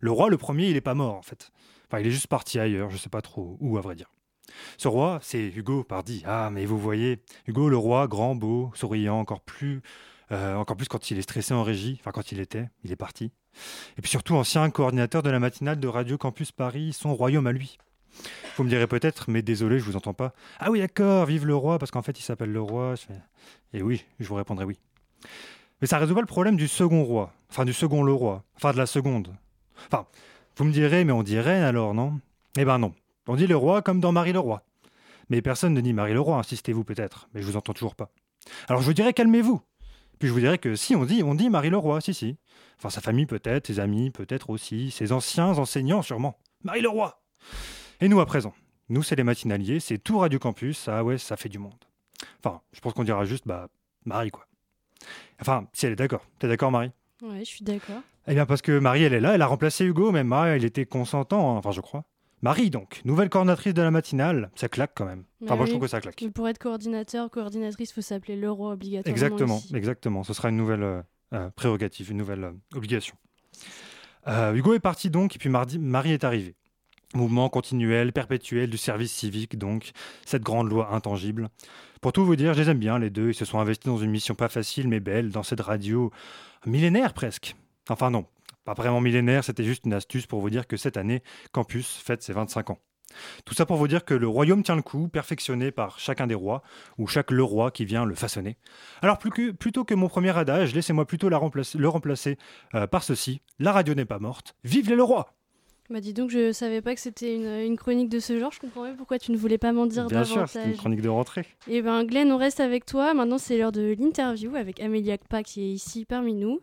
[0.00, 1.52] Le roi, le premier, il est pas mort en fait.
[1.86, 4.10] Enfin, il est juste parti ailleurs, je sais pas trop où à vrai dire.
[4.76, 6.22] Ce roi, c'est Hugo Pardi.
[6.26, 9.82] Ah, mais vous voyez, Hugo le roi, grand, beau, souriant, encore plus,
[10.32, 12.96] euh, encore plus quand il est stressé en régie, enfin quand il était, il est
[12.96, 13.32] parti.
[13.98, 17.52] Et puis surtout ancien coordinateur de la matinale de Radio Campus Paris, son royaume à
[17.52, 17.78] lui.
[18.56, 20.32] Vous me direz peut-être, mais désolé, je vous entends pas.
[20.58, 22.94] Ah oui, d'accord, vive le roi, parce qu'en fait il s'appelle le roi.
[23.72, 24.78] Et oui, je vous répondrai oui.
[25.80, 28.72] Mais ça résout pas le problème du second roi, enfin du second le roi, enfin
[28.72, 29.34] de la seconde.
[29.86, 30.06] Enfin,
[30.56, 32.20] vous me direz, mais on dit reine alors, non?
[32.56, 32.94] Eh ben non.
[33.26, 34.62] On dit le roi comme dans Marie le roi.
[35.28, 38.10] Mais personne ne dit Marie le roi, insistez-vous peut-être, mais je vous entends toujours pas.
[38.68, 39.60] Alors je vous dirais calmez-vous.
[40.22, 42.36] Puis je vous dirais que si on dit, on dit Marie le roi, si si.
[42.78, 46.38] Enfin sa famille peut-être, ses amis peut-être aussi, ses anciens enseignants sûrement.
[46.62, 47.24] Marie le roi.
[48.00, 48.54] Et nous à présent,
[48.88, 51.74] nous c'est les matinaliers, c'est tout Radio Campus, ah ouais, ça fait du monde.
[52.38, 53.66] Enfin, je pense qu'on dira juste bah
[54.04, 54.46] Marie quoi.
[55.40, 56.24] Enfin, si elle est d'accord.
[56.38, 56.92] T'es d'accord Marie?
[57.20, 58.02] Ouais, je suis d'accord.
[58.28, 60.64] Eh bien parce que Marie elle est là, elle a remplacé Hugo, même Marie elle
[60.64, 62.04] était consentant, hein, enfin je crois.
[62.42, 65.24] Marie, donc, nouvelle coordinatrice de la matinale, ça claque quand même.
[65.42, 66.24] Enfin, Bah moi, je trouve que ça claque.
[66.34, 69.12] Pour être coordinateur, coordinatrice, il faut s'appeler le roi obligatoirement.
[69.12, 69.76] Exactement, ici.
[69.76, 70.24] exactement.
[70.24, 71.02] Ce sera une nouvelle euh,
[71.34, 73.14] euh, prérogative, une nouvelle euh, obligation.
[74.26, 76.56] Euh, Hugo est parti donc, et puis mardi, Marie est arrivée.
[77.14, 79.92] Mouvement continuel, perpétuel du service civique, donc,
[80.24, 81.48] cette grande loi intangible.
[82.00, 83.28] Pour tout vous dire, je les aime bien, les deux.
[83.30, 86.10] Ils se sont investis dans une mission pas facile, mais belle, dans cette radio
[86.66, 87.54] millénaire presque.
[87.88, 88.24] Enfin, non,
[88.64, 92.22] pas vraiment millénaire, c'était juste une astuce pour vous dire que cette année, Campus fête
[92.22, 92.78] ses 25 ans.
[93.44, 96.34] Tout ça pour vous dire que le royaume tient le coup, perfectionné par chacun des
[96.34, 96.62] rois,
[96.96, 98.56] ou chaque le roi qui vient le façonner.
[99.02, 102.38] Alors plus que- plutôt que mon premier adage, laissez-moi plutôt la remplacer- le remplacer
[102.74, 103.42] euh, par ceci.
[103.58, 105.34] La radio n'est pas morte, vive les le roi
[105.90, 108.50] Bah dis donc, je savais pas que c'était une, une chronique de ce genre.
[108.52, 110.78] Je comprends pas pourquoi tu ne voulais pas m'en dire Bien sûr, c'est une davantage.
[110.80, 111.44] chronique de rentrée.
[111.68, 113.12] Et ben Glenn, on reste avec toi.
[113.12, 116.60] Maintenant, c'est l'heure de l'interview avec Amélia Kpa qui est ici parmi nous.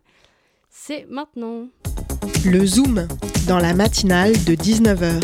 [0.69, 1.67] C'est maintenant.
[2.45, 3.07] Le Zoom,
[3.47, 5.19] dans la matinale de 19h.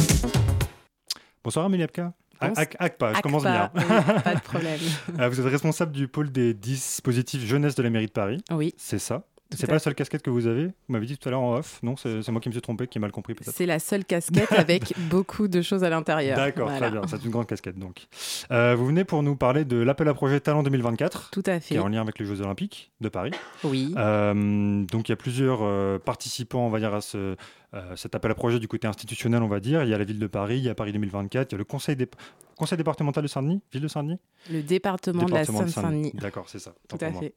[1.44, 2.14] Bonsoir Amélie Apka.
[2.40, 3.72] Acpa, je commence bien.
[3.76, 3.82] oui,
[4.24, 4.80] pas de problème.
[5.20, 8.74] Euh, Vous êtes responsable du pôle des dispositifs jeunesse de la mairie de Paris, Oui,
[8.78, 9.26] c'est ça
[9.56, 11.56] C'est pas la seule casquette que vous avez Vous m'avez dit tout à l'heure en
[11.58, 13.80] off, non C'est moi qui me suis trompé, qui ai mal compris peut-être c'est la
[13.80, 16.36] seule casquette avec beaucoup de choses à l'intérieur.
[16.38, 16.90] D'accord, Voilà.
[16.90, 18.08] très bien, c'est une grande casquette donc.
[18.52, 21.70] Euh, vous venez pour nous parler de l'appel à projet Talent 2024, Tout à qui
[21.70, 21.76] fait.
[21.76, 23.32] est en lien avec les Jeux Olympiques de Paris.
[23.64, 23.94] Oui.
[23.98, 27.36] Euh, donc il y a plusieurs euh, participants, on va dire, à ce,
[27.76, 29.84] euh, cet appel à projet du côté institutionnel, on va dire.
[29.84, 31.58] Il y a la ville de Paris, il y a Paris 2024, il y a
[31.58, 32.10] le conseil, dé-
[32.58, 34.18] conseil départemental de Saint-Denis, ville de Saint-Denis?
[34.50, 36.12] Le département, Département de la Seine-Saint-Denis.
[36.16, 36.74] D'accord, c'est ça.
[36.88, 37.34] Tout à fait.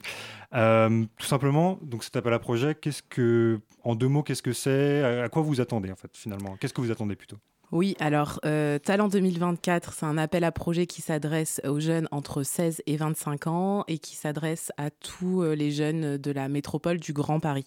[0.54, 4.52] Euh, tout simplement, donc cet appel à projet, qu'est-ce que, en deux mots, qu'est-ce que
[4.52, 5.02] c'est?
[5.02, 6.56] À à quoi vous attendez en fait finalement?
[6.60, 7.36] Qu'est-ce que vous attendez plutôt?
[7.70, 12.42] Oui, alors euh, Talent 2024, c'est un appel à projet qui s'adresse aux jeunes entre
[12.42, 16.98] 16 et 25 ans et qui s'adresse à tous euh, les jeunes de la métropole
[16.98, 17.66] du Grand Paris.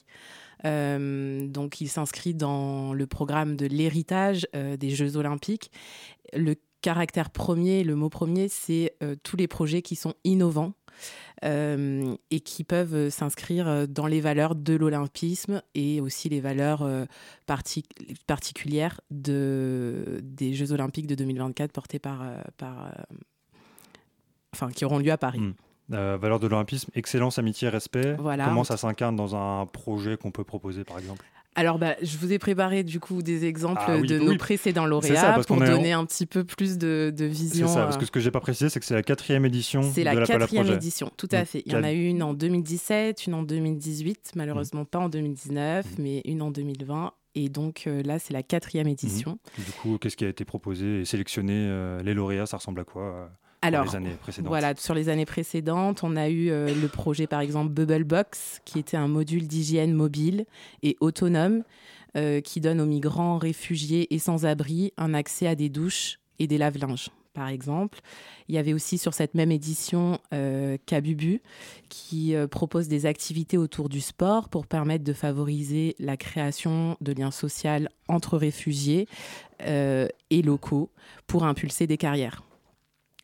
[0.66, 5.72] Euh, donc il s'inscrit dans le programme de l'héritage des Jeux olympiques.
[6.82, 10.74] Caractère premier, le mot premier, c'est euh, tous les projets qui sont innovants.
[11.44, 16.84] euh, et qui peuvent euh, s'inscrire dans les valeurs de l'olympisme et aussi les valeurs
[16.84, 17.06] euh,
[17.48, 17.86] parti-
[18.28, 22.24] particulières de, des Jeux Olympiques de 2024 portés par,
[22.58, 22.92] par
[24.54, 25.40] enfin, qui auront lieu à Paris.
[25.40, 25.54] Mm.
[25.94, 28.16] Euh, valeur de l'olympisme, excellence, amitié, respect.
[28.20, 28.46] Voilà.
[28.46, 31.26] Comment ça s'incarne dans un projet qu'on peut proposer par exemple?
[31.56, 34.26] Alors, bah, je vous ai préparé du coup des exemples Ah oui, de oui.
[34.26, 37.28] nos précédents C'est lauréats ça, pour en- donner un petit peu plus de, de C'est
[37.28, 37.68] vision.
[37.68, 39.82] ça, parce euh, que ce que j'ai pas précisé, c'est que c'est la quatrième édition
[39.84, 41.46] C'est de la quatrième édition, tout à Mm.
[41.46, 41.64] fait.
[41.66, 44.38] Il y en a eu une en 2017, une en 2018, Mm.
[44.38, 47.12] malheureusement pas en 2019, mais une en 2020.
[47.36, 48.92] Et donc euh, là, c'est la quatrième Mm.
[48.92, 49.38] édition.
[49.58, 52.84] Du coup, qu'est-ce qui a été proposé et sélectionné euh, Les lauréats, ça ressemble à
[52.86, 53.30] quoi
[53.64, 57.28] Alors, les années précédentes Voilà, sur les années précédentes, on a eu euh, le projet
[57.28, 60.46] par exemple Bubble Box, qui était un module d'hygiène mobile
[60.82, 61.64] et autonome
[62.18, 66.58] euh, qui donne aux migrants, réfugiés et sans-abri un accès à des douches et des
[66.58, 68.02] lave-linges par exemple.
[68.50, 71.42] Il y avait aussi sur cette même édition euh, Kabubu,
[71.88, 77.14] qui euh, propose des activités autour du sport pour permettre de favoriser la création de
[77.14, 79.08] liens sociaux entre réfugiés
[79.66, 80.90] et locaux
[81.28, 82.44] pour impulser des carrières.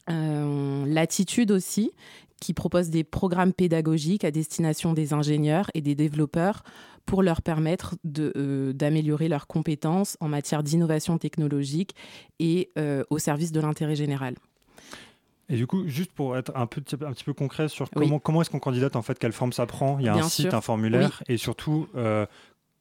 [0.08, 1.92] L'attitude aussi,
[2.40, 6.64] qui propose des programmes pédagogiques à destination des ingénieurs et des développeurs
[7.06, 11.96] pour leur permettre euh, d'améliorer leurs compétences en matière d'innovation technologique
[12.40, 14.36] et euh, au service de l'intérêt général.
[15.50, 18.42] Et du coup, juste pour être un, peu, un petit peu concret sur comment, comment
[18.42, 19.98] est-ce qu'on candidate, en fait, quelle forme ça prend.
[19.98, 22.26] Il y a un site, un formulaire, et surtout, euh,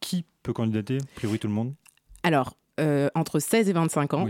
[0.01, 0.99] qui peut candidater?
[0.99, 1.75] A priori, tout le monde.
[2.25, 2.57] Alors,
[3.15, 4.27] entre 16 et 25 ans,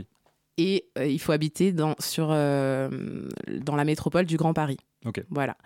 [0.59, 4.79] et il faut habiter dans, sur, dans la métropole du Grand Paris.
[5.31, 5.57] Voilà.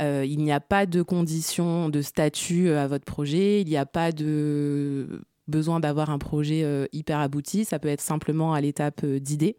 [0.00, 3.76] Euh, il n'y a pas de conditions de statut euh, à votre projet, il n'y
[3.76, 8.60] a pas de besoin d'avoir un projet euh, hyper abouti, ça peut être simplement à
[8.60, 9.56] l'étape d'idée.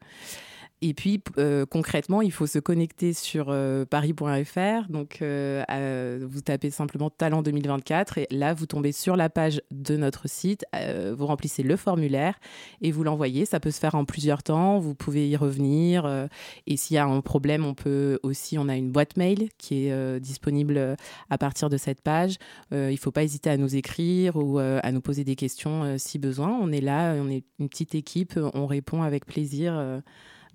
[0.86, 4.90] Et puis euh, concrètement, il faut se connecter sur euh, paris.fr.
[4.90, 9.96] Donc euh, vous tapez simplement Talent 2024 et là vous tombez sur la page de
[9.96, 10.66] notre site.
[11.16, 12.38] vous remplissez le formulaire
[12.82, 13.46] et vous l'envoyez.
[13.46, 14.80] Ça peut se faire en plusieurs temps.
[14.80, 16.28] Vous pouvez y revenir.
[16.68, 18.58] et s'il y a un problème, on peut aussi.
[18.58, 20.98] On a une boîte mail qui est disponible
[21.30, 22.36] à partir de cette page.
[22.72, 26.20] il ne faut pas hésiter à nous écrire ou à nous poser des questions si
[26.20, 26.60] besoin.
[26.62, 27.14] On est là.
[27.14, 28.38] On est une petite équipe.
[28.54, 30.02] On répond avec plaisir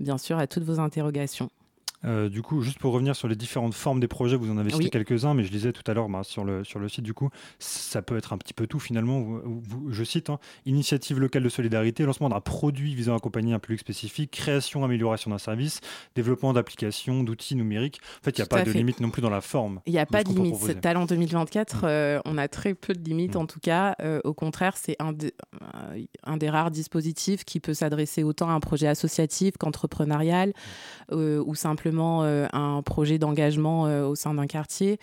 [0.00, 1.50] bien sûr, à toutes vos interrogations.
[2.04, 4.70] Euh, du coup, juste pour revenir sur les différentes formes des projets, vous en avez
[4.70, 7.14] cité quelques-uns, mais je disais tout à l'heure bah, sur, le, sur le site, du
[7.14, 7.28] coup,
[7.58, 9.40] ça peut être un petit peu tout finalement.
[9.90, 13.80] je cite hein, initiative locale de solidarité, lancement d'un produit visant à accompagner un public
[13.80, 15.80] spécifique, création, amélioration d'un service,
[16.14, 18.00] développement d'applications, d'outils numériques.
[18.20, 19.80] En fait, il n'y a pas de limite non plus dans la forme.
[19.86, 20.80] Il n'y a pas de limite.
[20.80, 21.80] Talent 2024, mm.
[21.84, 23.38] euh, on a très peu de limites mm.
[23.38, 23.96] en tout cas.
[24.00, 25.12] Euh, au contraire, c'est un,
[26.24, 30.52] un, des rares dispositifs qui peut s'adresser autant à un projet associatif qu'entrepreneurial
[31.10, 31.40] mm.
[31.44, 34.98] ou simplement euh, un projet d'engagement euh, au sein d'un quartier.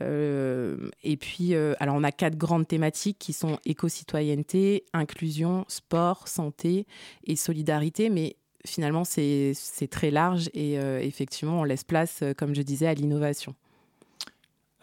[0.00, 6.86] Euh, et puis, alors on a quatre grandes thématiques qui sont éco-citoyenneté, inclusion, sport, santé
[7.24, 9.54] et solidarité, mais finalement c'est
[9.90, 13.54] très large et effectivement on laisse place, comme je disais, à l'innovation.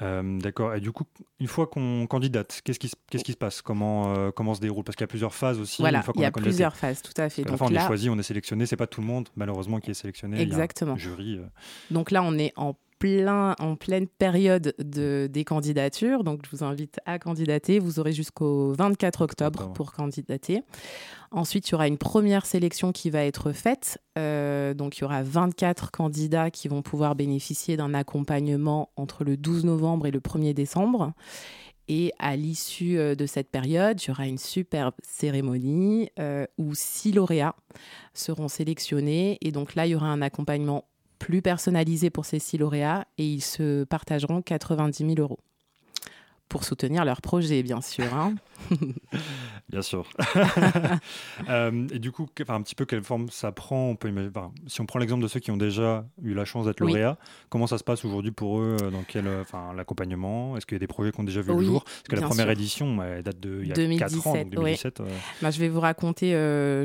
[0.01, 0.73] Euh, d'accord.
[0.75, 1.03] Et du coup,
[1.39, 3.61] une fois qu'on candidate, qu'est-ce qui, se passe?
[3.61, 4.83] Comment, euh, comment se déroule?
[4.83, 5.81] Parce qu'il y a plusieurs phases aussi.
[5.81, 7.43] Voilà, il y a, plusieurs phases, tout à fait.
[7.43, 8.65] Donc on est choisi, on est sélectionné.
[8.65, 10.41] C'est pas tout le monde, malheureusement, qui est sélectionné.
[10.41, 10.95] Exactement.
[10.95, 11.37] jury.
[11.37, 11.45] Euh.
[11.91, 16.23] Donc là, on est en plein, en pleine période de, des candidatures.
[16.23, 17.79] Donc, je vous invite à candidater.
[17.79, 20.63] Vous aurez jusqu'au 24 octobre pour candidater.
[21.31, 23.99] Ensuite, il y aura une première sélection qui va être faite.
[24.17, 29.37] Euh, donc, il y aura 24 candidats qui vont pouvoir bénéficier d'un accompagnement entre le
[29.37, 31.13] 12 novembre et le 1er décembre.
[31.87, 36.75] Et à l'issue euh, de cette période, il y aura une superbe cérémonie euh, où
[36.75, 37.55] six lauréats
[38.13, 39.39] seront sélectionnés.
[39.41, 40.85] Et donc là, il y aura un accompagnement
[41.19, 45.39] plus personnalisé pour ces six lauréats et ils se partageront 90 000 euros
[46.49, 48.13] pour soutenir leur projet, bien sûr.
[48.13, 48.35] Hein.
[49.69, 50.05] bien sûr.
[51.47, 54.11] Euh, et du coup, un petit peu quelle forme ça prend on peut
[54.67, 57.17] Si on prend l'exemple de ceux qui ont déjà eu la chance d'être lauréats,
[57.49, 60.57] comment ça se passe aujourd'hui pour eux euh, Dans quel, euh, enfin, l'accompagnement?
[60.57, 61.83] Est-ce qu'il y a des projets qui ont déjà vu le jour?
[61.83, 65.01] Parce que la première édition, elle date de il y a 2017, 4 ans, 2017.
[65.41, 66.31] Bah, je vais vous raconter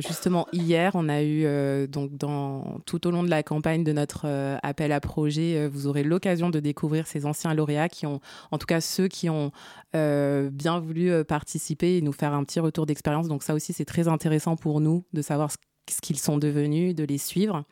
[0.07, 4.27] justement hier, on a eu donc dans tout au long de la campagne de notre
[4.63, 8.67] appel à projet, vous aurez l'occasion de découvrir ces anciens lauréats qui ont, en tout
[8.67, 9.53] cas ceux qui ont
[9.95, 13.29] euh, bien voulu euh, participer et nous faire un petit retour d'expérience.
[13.29, 17.05] Donc ça aussi, c'est très intéressant pour nous de savoir ce qu'ils sont devenus, de
[17.05, 17.65] les suivre.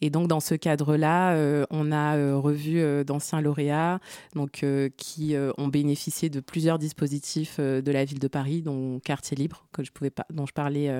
[0.00, 4.00] Et donc dans ce cadre-là, euh, on a revu d'anciens lauréats
[4.34, 4.66] donc,
[4.96, 9.84] qui ont bénéficié de plusieurs dispositifs de la ville de Paris, dont Quartier Libre, que
[9.84, 10.90] je pouvais pas, dont je parlais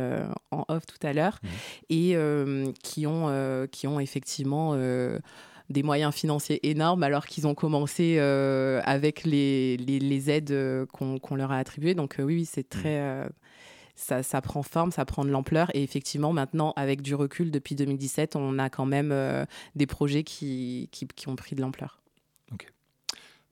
[0.52, 1.48] en off tout à l'heure, mmh.
[1.90, 2.16] et
[2.84, 4.76] qui, ont, qui ont effectivement
[5.72, 11.34] des moyens financiers énormes alors qu'ils ont commencé euh, avec les, les, aides euh, qu'on
[11.34, 11.94] leur a attribuées.
[11.94, 13.28] Donc euh, oui, c'est très...
[13.94, 15.70] Ça, ça, prend forme, ça prend de l'ampleur.
[15.74, 19.14] Et effectivement, maintenant, avec du recul, depuis 2017, on a quand même
[19.76, 22.00] des projets qui, qui, ont pris de l'ampleur.
[22.52, 22.72] Ok.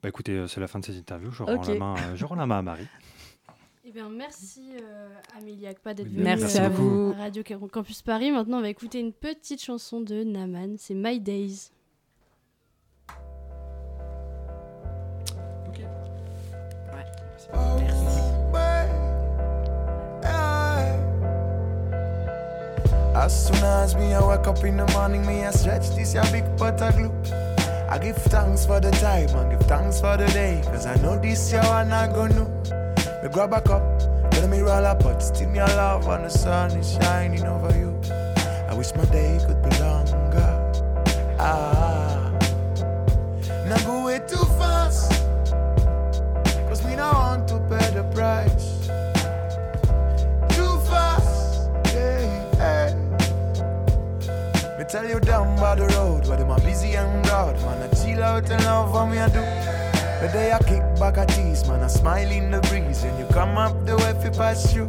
[0.01, 1.29] Bah écoutez, c'est la fin de cette interview.
[1.31, 2.87] Je rends, la, main, je rends la main à Marie.
[3.85, 4.63] Eh bien, merci
[5.37, 7.13] Amélie Akpa d'être venue merci à vous.
[7.13, 8.31] Radio Campus Paris.
[8.31, 10.75] Maintenant, on va écouter une petite chanson de Naman.
[10.79, 11.69] C'est My Days.
[23.13, 26.23] As soon as me I wake up in the morning, me I stretch this your
[26.31, 27.11] big of glue.
[27.87, 31.19] I give thanks for the time and give thanks for the day, cause I know
[31.19, 32.45] this year I gonna
[33.21, 33.83] Me grab a cup,
[34.33, 37.77] let me roll a pot, still me a love and the sun is shining over
[37.77, 37.99] you.
[38.67, 40.71] I wish my day could be longer.
[41.37, 42.31] Ah,
[43.67, 44.00] now go
[58.47, 59.41] Chill love what me I do.
[60.21, 63.03] But they a kick back a tease, man, I smile in the breeze.
[63.03, 64.85] When you come up the way fi pass you.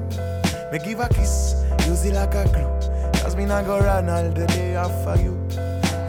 [0.71, 3.23] Me give a kiss, use it like a glue.
[3.23, 5.39] Cause me not go run all the day after you.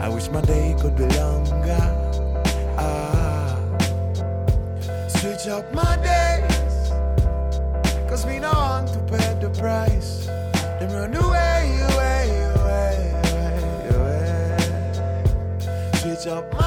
[0.00, 1.78] I wish my day could be longer.
[2.78, 3.56] Ah,
[5.08, 6.90] switch up my days.
[8.08, 10.26] Cause me not want to pay the price.
[10.80, 13.58] Them run away, away, away, away,
[13.96, 14.58] away.
[15.94, 16.63] Switch up my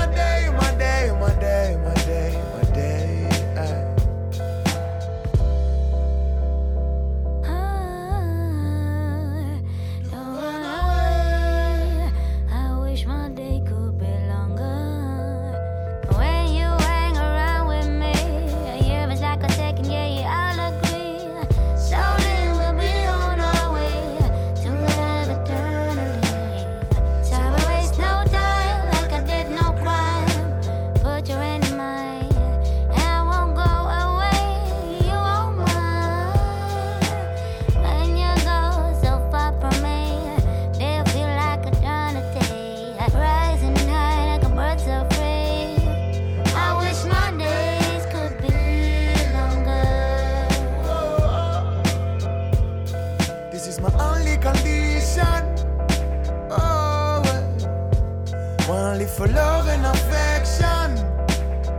[58.99, 59.07] well.
[59.07, 60.97] for love and affection.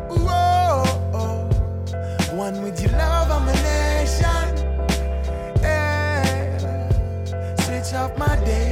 [0.08, 0.84] Whoa,
[2.36, 4.48] one with your love, I'm a nation.
[5.60, 6.88] Yeah.
[7.56, 8.67] Switch off my day.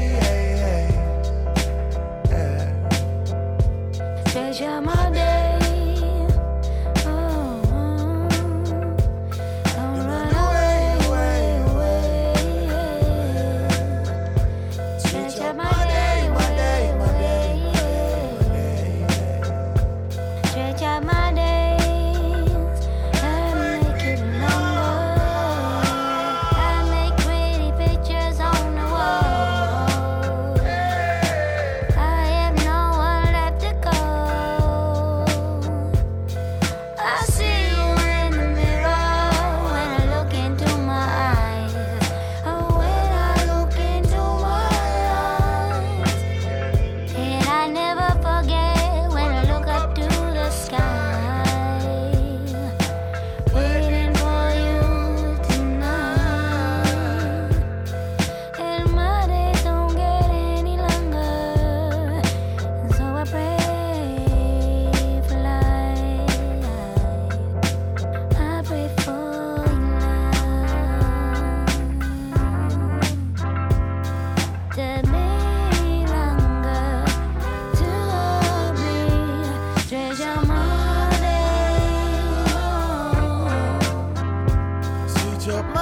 [85.48, 85.75] Up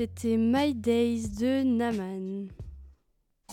[0.00, 2.48] C'était My Days de Naman.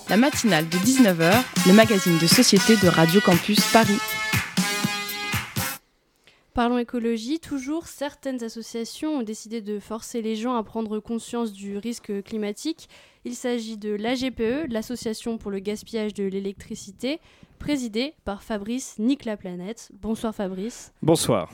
[0.08, 4.00] La matinale de 19h, le magazine de société de Radio Campus Paris.
[6.54, 11.78] Parlons écologie, toujours certaines associations ont décidé de forcer les gens à prendre conscience du
[11.78, 12.88] risque climatique.
[13.26, 17.20] Il s'agit de l'AGPE, l'Association pour le gaspillage de l'électricité,
[17.60, 19.90] présidée par Fabrice Nique la planète.
[20.00, 20.94] Bonsoir Fabrice.
[21.02, 21.52] Bonsoir.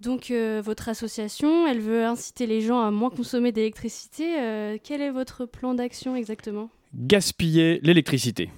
[0.00, 4.40] Donc euh, votre association, elle veut inciter les gens à moins consommer d'électricité.
[4.40, 6.70] Euh, quel est votre plan d'action exactement?
[6.94, 8.50] Gaspiller l'électricité.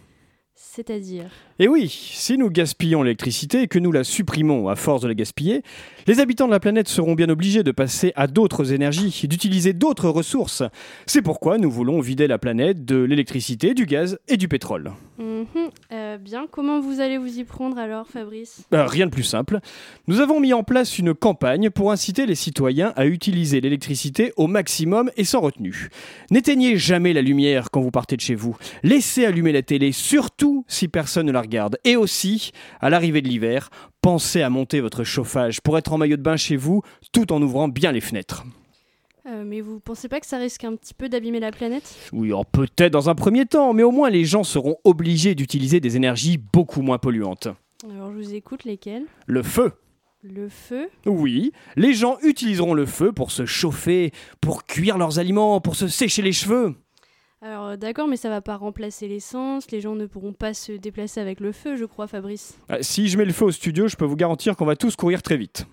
[0.55, 1.25] C'est-à-dire
[1.59, 5.15] Et oui, si nous gaspillons l'électricité et que nous la supprimons à force de la
[5.15, 5.63] gaspiller,
[6.07, 10.09] les habitants de la planète seront bien obligés de passer à d'autres énergies, d'utiliser d'autres
[10.09, 10.63] ressources.
[11.07, 14.93] C'est pourquoi nous voulons vider la planète de l'électricité, du gaz et du pétrole.
[15.19, 15.47] Mhm.
[15.93, 18.63] Euh, Bien, comment vous allez vous y prendre alors, Fabrice?
[18.75, 19.61] Euh, rien de plus simple.
[20.07, 24.47] Nous avons mis en place une campagne pour inciter les citoyens à utiliser l'électricité au
[24.47, 25.89] maximum et sans retenue.
[26.31, 28.57] N'éteignez jamais la lumière quand vous partez de chez vous.
[28.83, 31.79] Laissez allumer la télé, surtout si personne ne la regarde.
[31.85, 33.71] Et aussi, à l'arrivée de l'hiver,
[34.01, 36.83] pensez à monter votre chauffage pour être en maillot de bain chez vous
[37.13, 38.45] tout en ouvrant bien les fenêtres.
[39.27, 41.95] Euh, Mais vous pensez pas que ça risque un petit peu d'abîmer la planète?
[42.13, 45.79] Oui, alors peut-être dans un premier temps, mais au moins les gens seront obligés d'utiliser
[45.81, 47.49] des énergies beaucoup moins polluantes.
[47.89, 49.73] Alors je vous écoute, lesquels Le feu.
[50.25, 50.89] Le feu?
[51.05, 55.89] Oui, les gens utiliseront le feu pour se chauffer, pour cuire leurs aliments, pour se
[55.89, 56.75] sécher les cheveux.
[57.43, 60.71] Alors euh, d'accord, mais ça va pas remplacer l'essence, les gens ne pourront pas se
[60.73, 62.57] déplacer avec le feu, je crois, Fabrice.
[62.69, 64.95] Ah, Si je mets le feu au studio, je peux vous garantir qu'on va tous
[64.95, 65.67] courir très vite.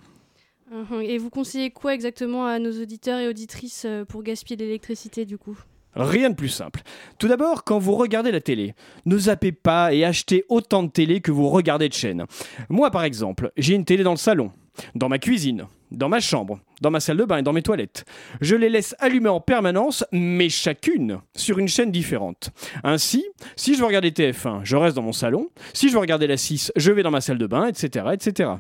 [0.72, 1.02] Mhm.
[1.02, 5.38] Et vous conseillez quoi exactement à nos auditeurs et auditrices euh, pour gaspiller l'électricité du
[5.38, 5.58] coup?
[5.96, 6.82] Rien de plus simple.
[7.18, 8.74] Tout d'abord, quand vous regardez la télé,
[9.06, 12.26] ne zappez pas et achetez autant de télé que vous regardez de chaînes.
[12.70, 14.52] Moi, par exemple, j'ai une télé dans le salon,
[14.96, 18.06] dans ma cuisine, dans ma chambre, dans ma salle de bain et dans mes toilettes.
[18.42, 22.52] Je les laisse allumer en permanence, mais chacune sur une chaîne différente.
[22.84, 23.26] Ainsi,
[23.56, 25.50] si je veux regarder TF1, je reste dans mon salon.
[25.74, 28.52] Si je veux regarder la 6, je vais dans ma salle de bain, etc., etc.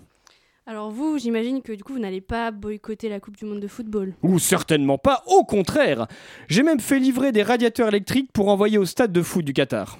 [0.65, 3.67] Alors vous, j'imagine que du coup vous n'allez pas boycotter la Coupe du Monde de
[3.67, 4.13] football.
[4.21, 6.07] Ou certainement pas, au contraire.
[6.47, 9.97] J'ai même fait livrer des radiateurs électriques pour envoyer au stade de foot du Qatar.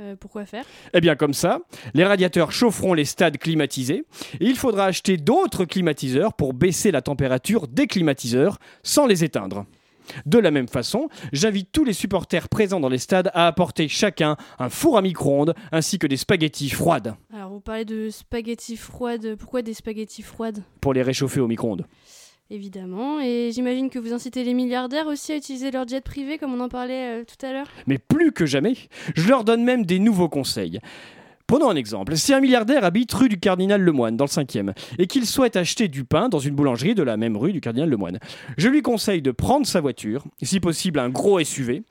[0.00, 0.64] Euh, pourquoi faire?
[0.94, 1.60] Eh bien comme ça,
[1.92, 4.04] les radiateurs chaufferont les stades climatisés
[4.40, 9.66] et il faudra acheter d'autres climatiseurs pour baisser la température des climatiseurs sans les éteindre.
[10.26, 14.36] De la même façon, j'invite tous les supporters présents dans les stades à apporter chacun
[14.58, 19.36] un four à micro-ondes ainsi que des spaghettis froides Alors vous parlez de spaghettis froides,
[19.36, 20.62] pourquoi des spaghettis froides?
[20.80, 21.86] Pour les réchauffer au micro-ondes.
[22.52, 26.52] Évidemment, et j'imagine que vous incitez les milliardaires aussi à utiliser leur jet privé comme
[26.52, 27.68] on en parlait euh, tout à l'heure.
[27.86, 28.74] Mais plus que jamais,
[29.14, 30.80] je leur donne même des nouveaux conseils.
[31.46, 32.16] Prenons un exemple.
[32.16, 35.86] Si un milliardaire habite rue du Cardinal Lemoine, dans le 5e, et qu'il souhaite acheter
[35.86, 38.18] du pain dans une boulangerie de la même rue du Cardinal Lemoine,
[38.56, 41.84] je lui conseille de prendre sa voiture, si possible un gros SUV,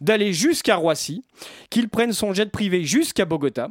[0.00, 1.24] d'aller jusqu'à Roissy,
[1.68, 3.70] qu'il prenne son jet privé jusqu'à Bogota,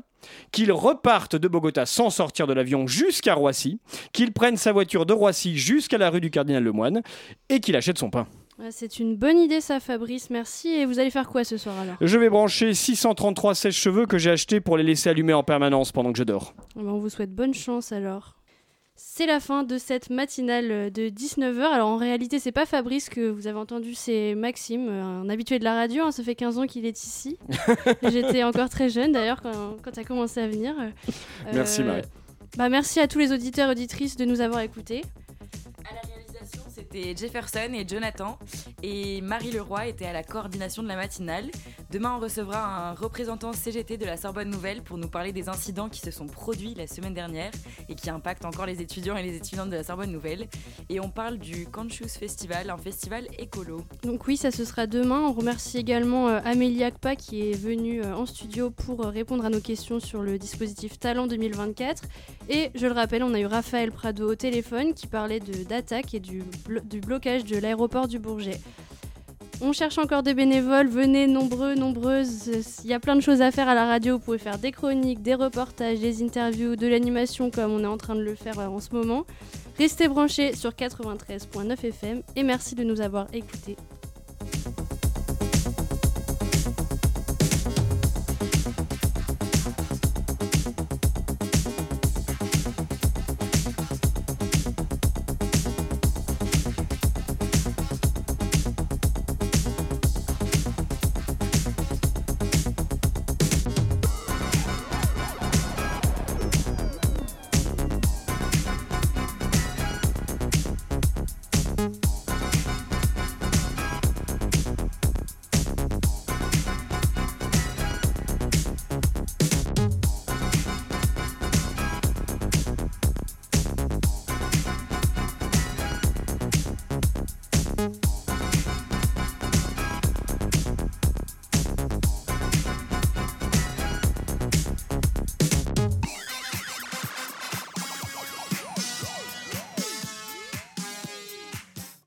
[0.51, 3.79] qu'il reparte de Bogota sans sortir de l'avion jusqu'à Roissy,
[4.13, 7.01] qu'il prenne sa voiture de Roissy jusqu'à la rue du Cardinal Lemoine,
[7.49, 8.27] et qu'il achète son pain.
[8.71, 10.69] C'est une bonne idée ça Fabrice, merci.
[10.69, 11.95] Et vous allez faire quoi ce soir alors?
[11.99, 16.13] Je vais brancher 633 sèche-cheveux que j'ai achetés pour les laisser allumer en permanence pendant
[16.13, 16.53] que je dors.
[16.77, 18.34] On vous souhaite bonne chance alors.
[18.97, 21.61] C'est la fin de cette matinale euh, de 19h.
[21.63, 25.59] Alors en réalité, c'est pas Fabrice que vous avez entendu, c'est Maxime, euh, un habitué
[25.59, 26.05] de la radio.
[26.05, 26.11] hein.
[26.11, 27.37] Ça fait 15 ans qu'il est ici.
[28.03, 30.73] J'étais encore très jeune d'ailleurs quand, quand tu as commencé à venir.
[30.79, 30.89] Euh,
[31.53, 32.03] Merci, Marie.
[32.57, 35.01] Bah, merci à tous les auditeurs et auditrices de nous avoir écoutés.
[35.89, 36.14] À la
[36.95, 38.37] c'était Jefferson et Jonathan.
[38.83, 41.49] Et Marie Leroy était à la coordination de la matinale.
[41.91, 45.89] Demain, on recevra un représentant CGT de la Sorbonne Nouvelle pour nous parler des incidents
[45.89, 47.51] qui se sont produits la semaine dernière
[47.89, 50.47] et qui impactent encore les étudiants et les étudiantes de la Sorbonne Nouvelle.
[50.89, 53.81] Et on parle du Canchus Festival, un festival écolo.
[54.03, 55.21] Donc oui, ça ce sera demain.
[55.21, 59.45] On remercie également euh, Amélie Akpa qui est venue euh, en studio pour euh, répondre
[59.45, 62.03] à nos questions sur le dispositif Talent 2024.
[62.49, 66.13] Et je le rappelle, on a eu Raphaël Prado au téléphone qui parlait de d'attaque
[66.13, 66.43] et du,
[66.85, 68.59] du blocage de l'aéroport du Bourget.
[69.61, 72.51] On cherche encore des bénévoles, venez nombreux, nombreuses.
[72.83, 74.17] Il y a plein de choses à faire à la radio.
[74.17, 77.97] Vous pouvez faire des chroniques, des reportages, des interviews, de l'animation comme on est en
[77.97, 79.25] train de le faire euh, en ce moment.
[79.77, 83.77] Restez branchés sur 93.9 FM et merci de nous avoir écoutés.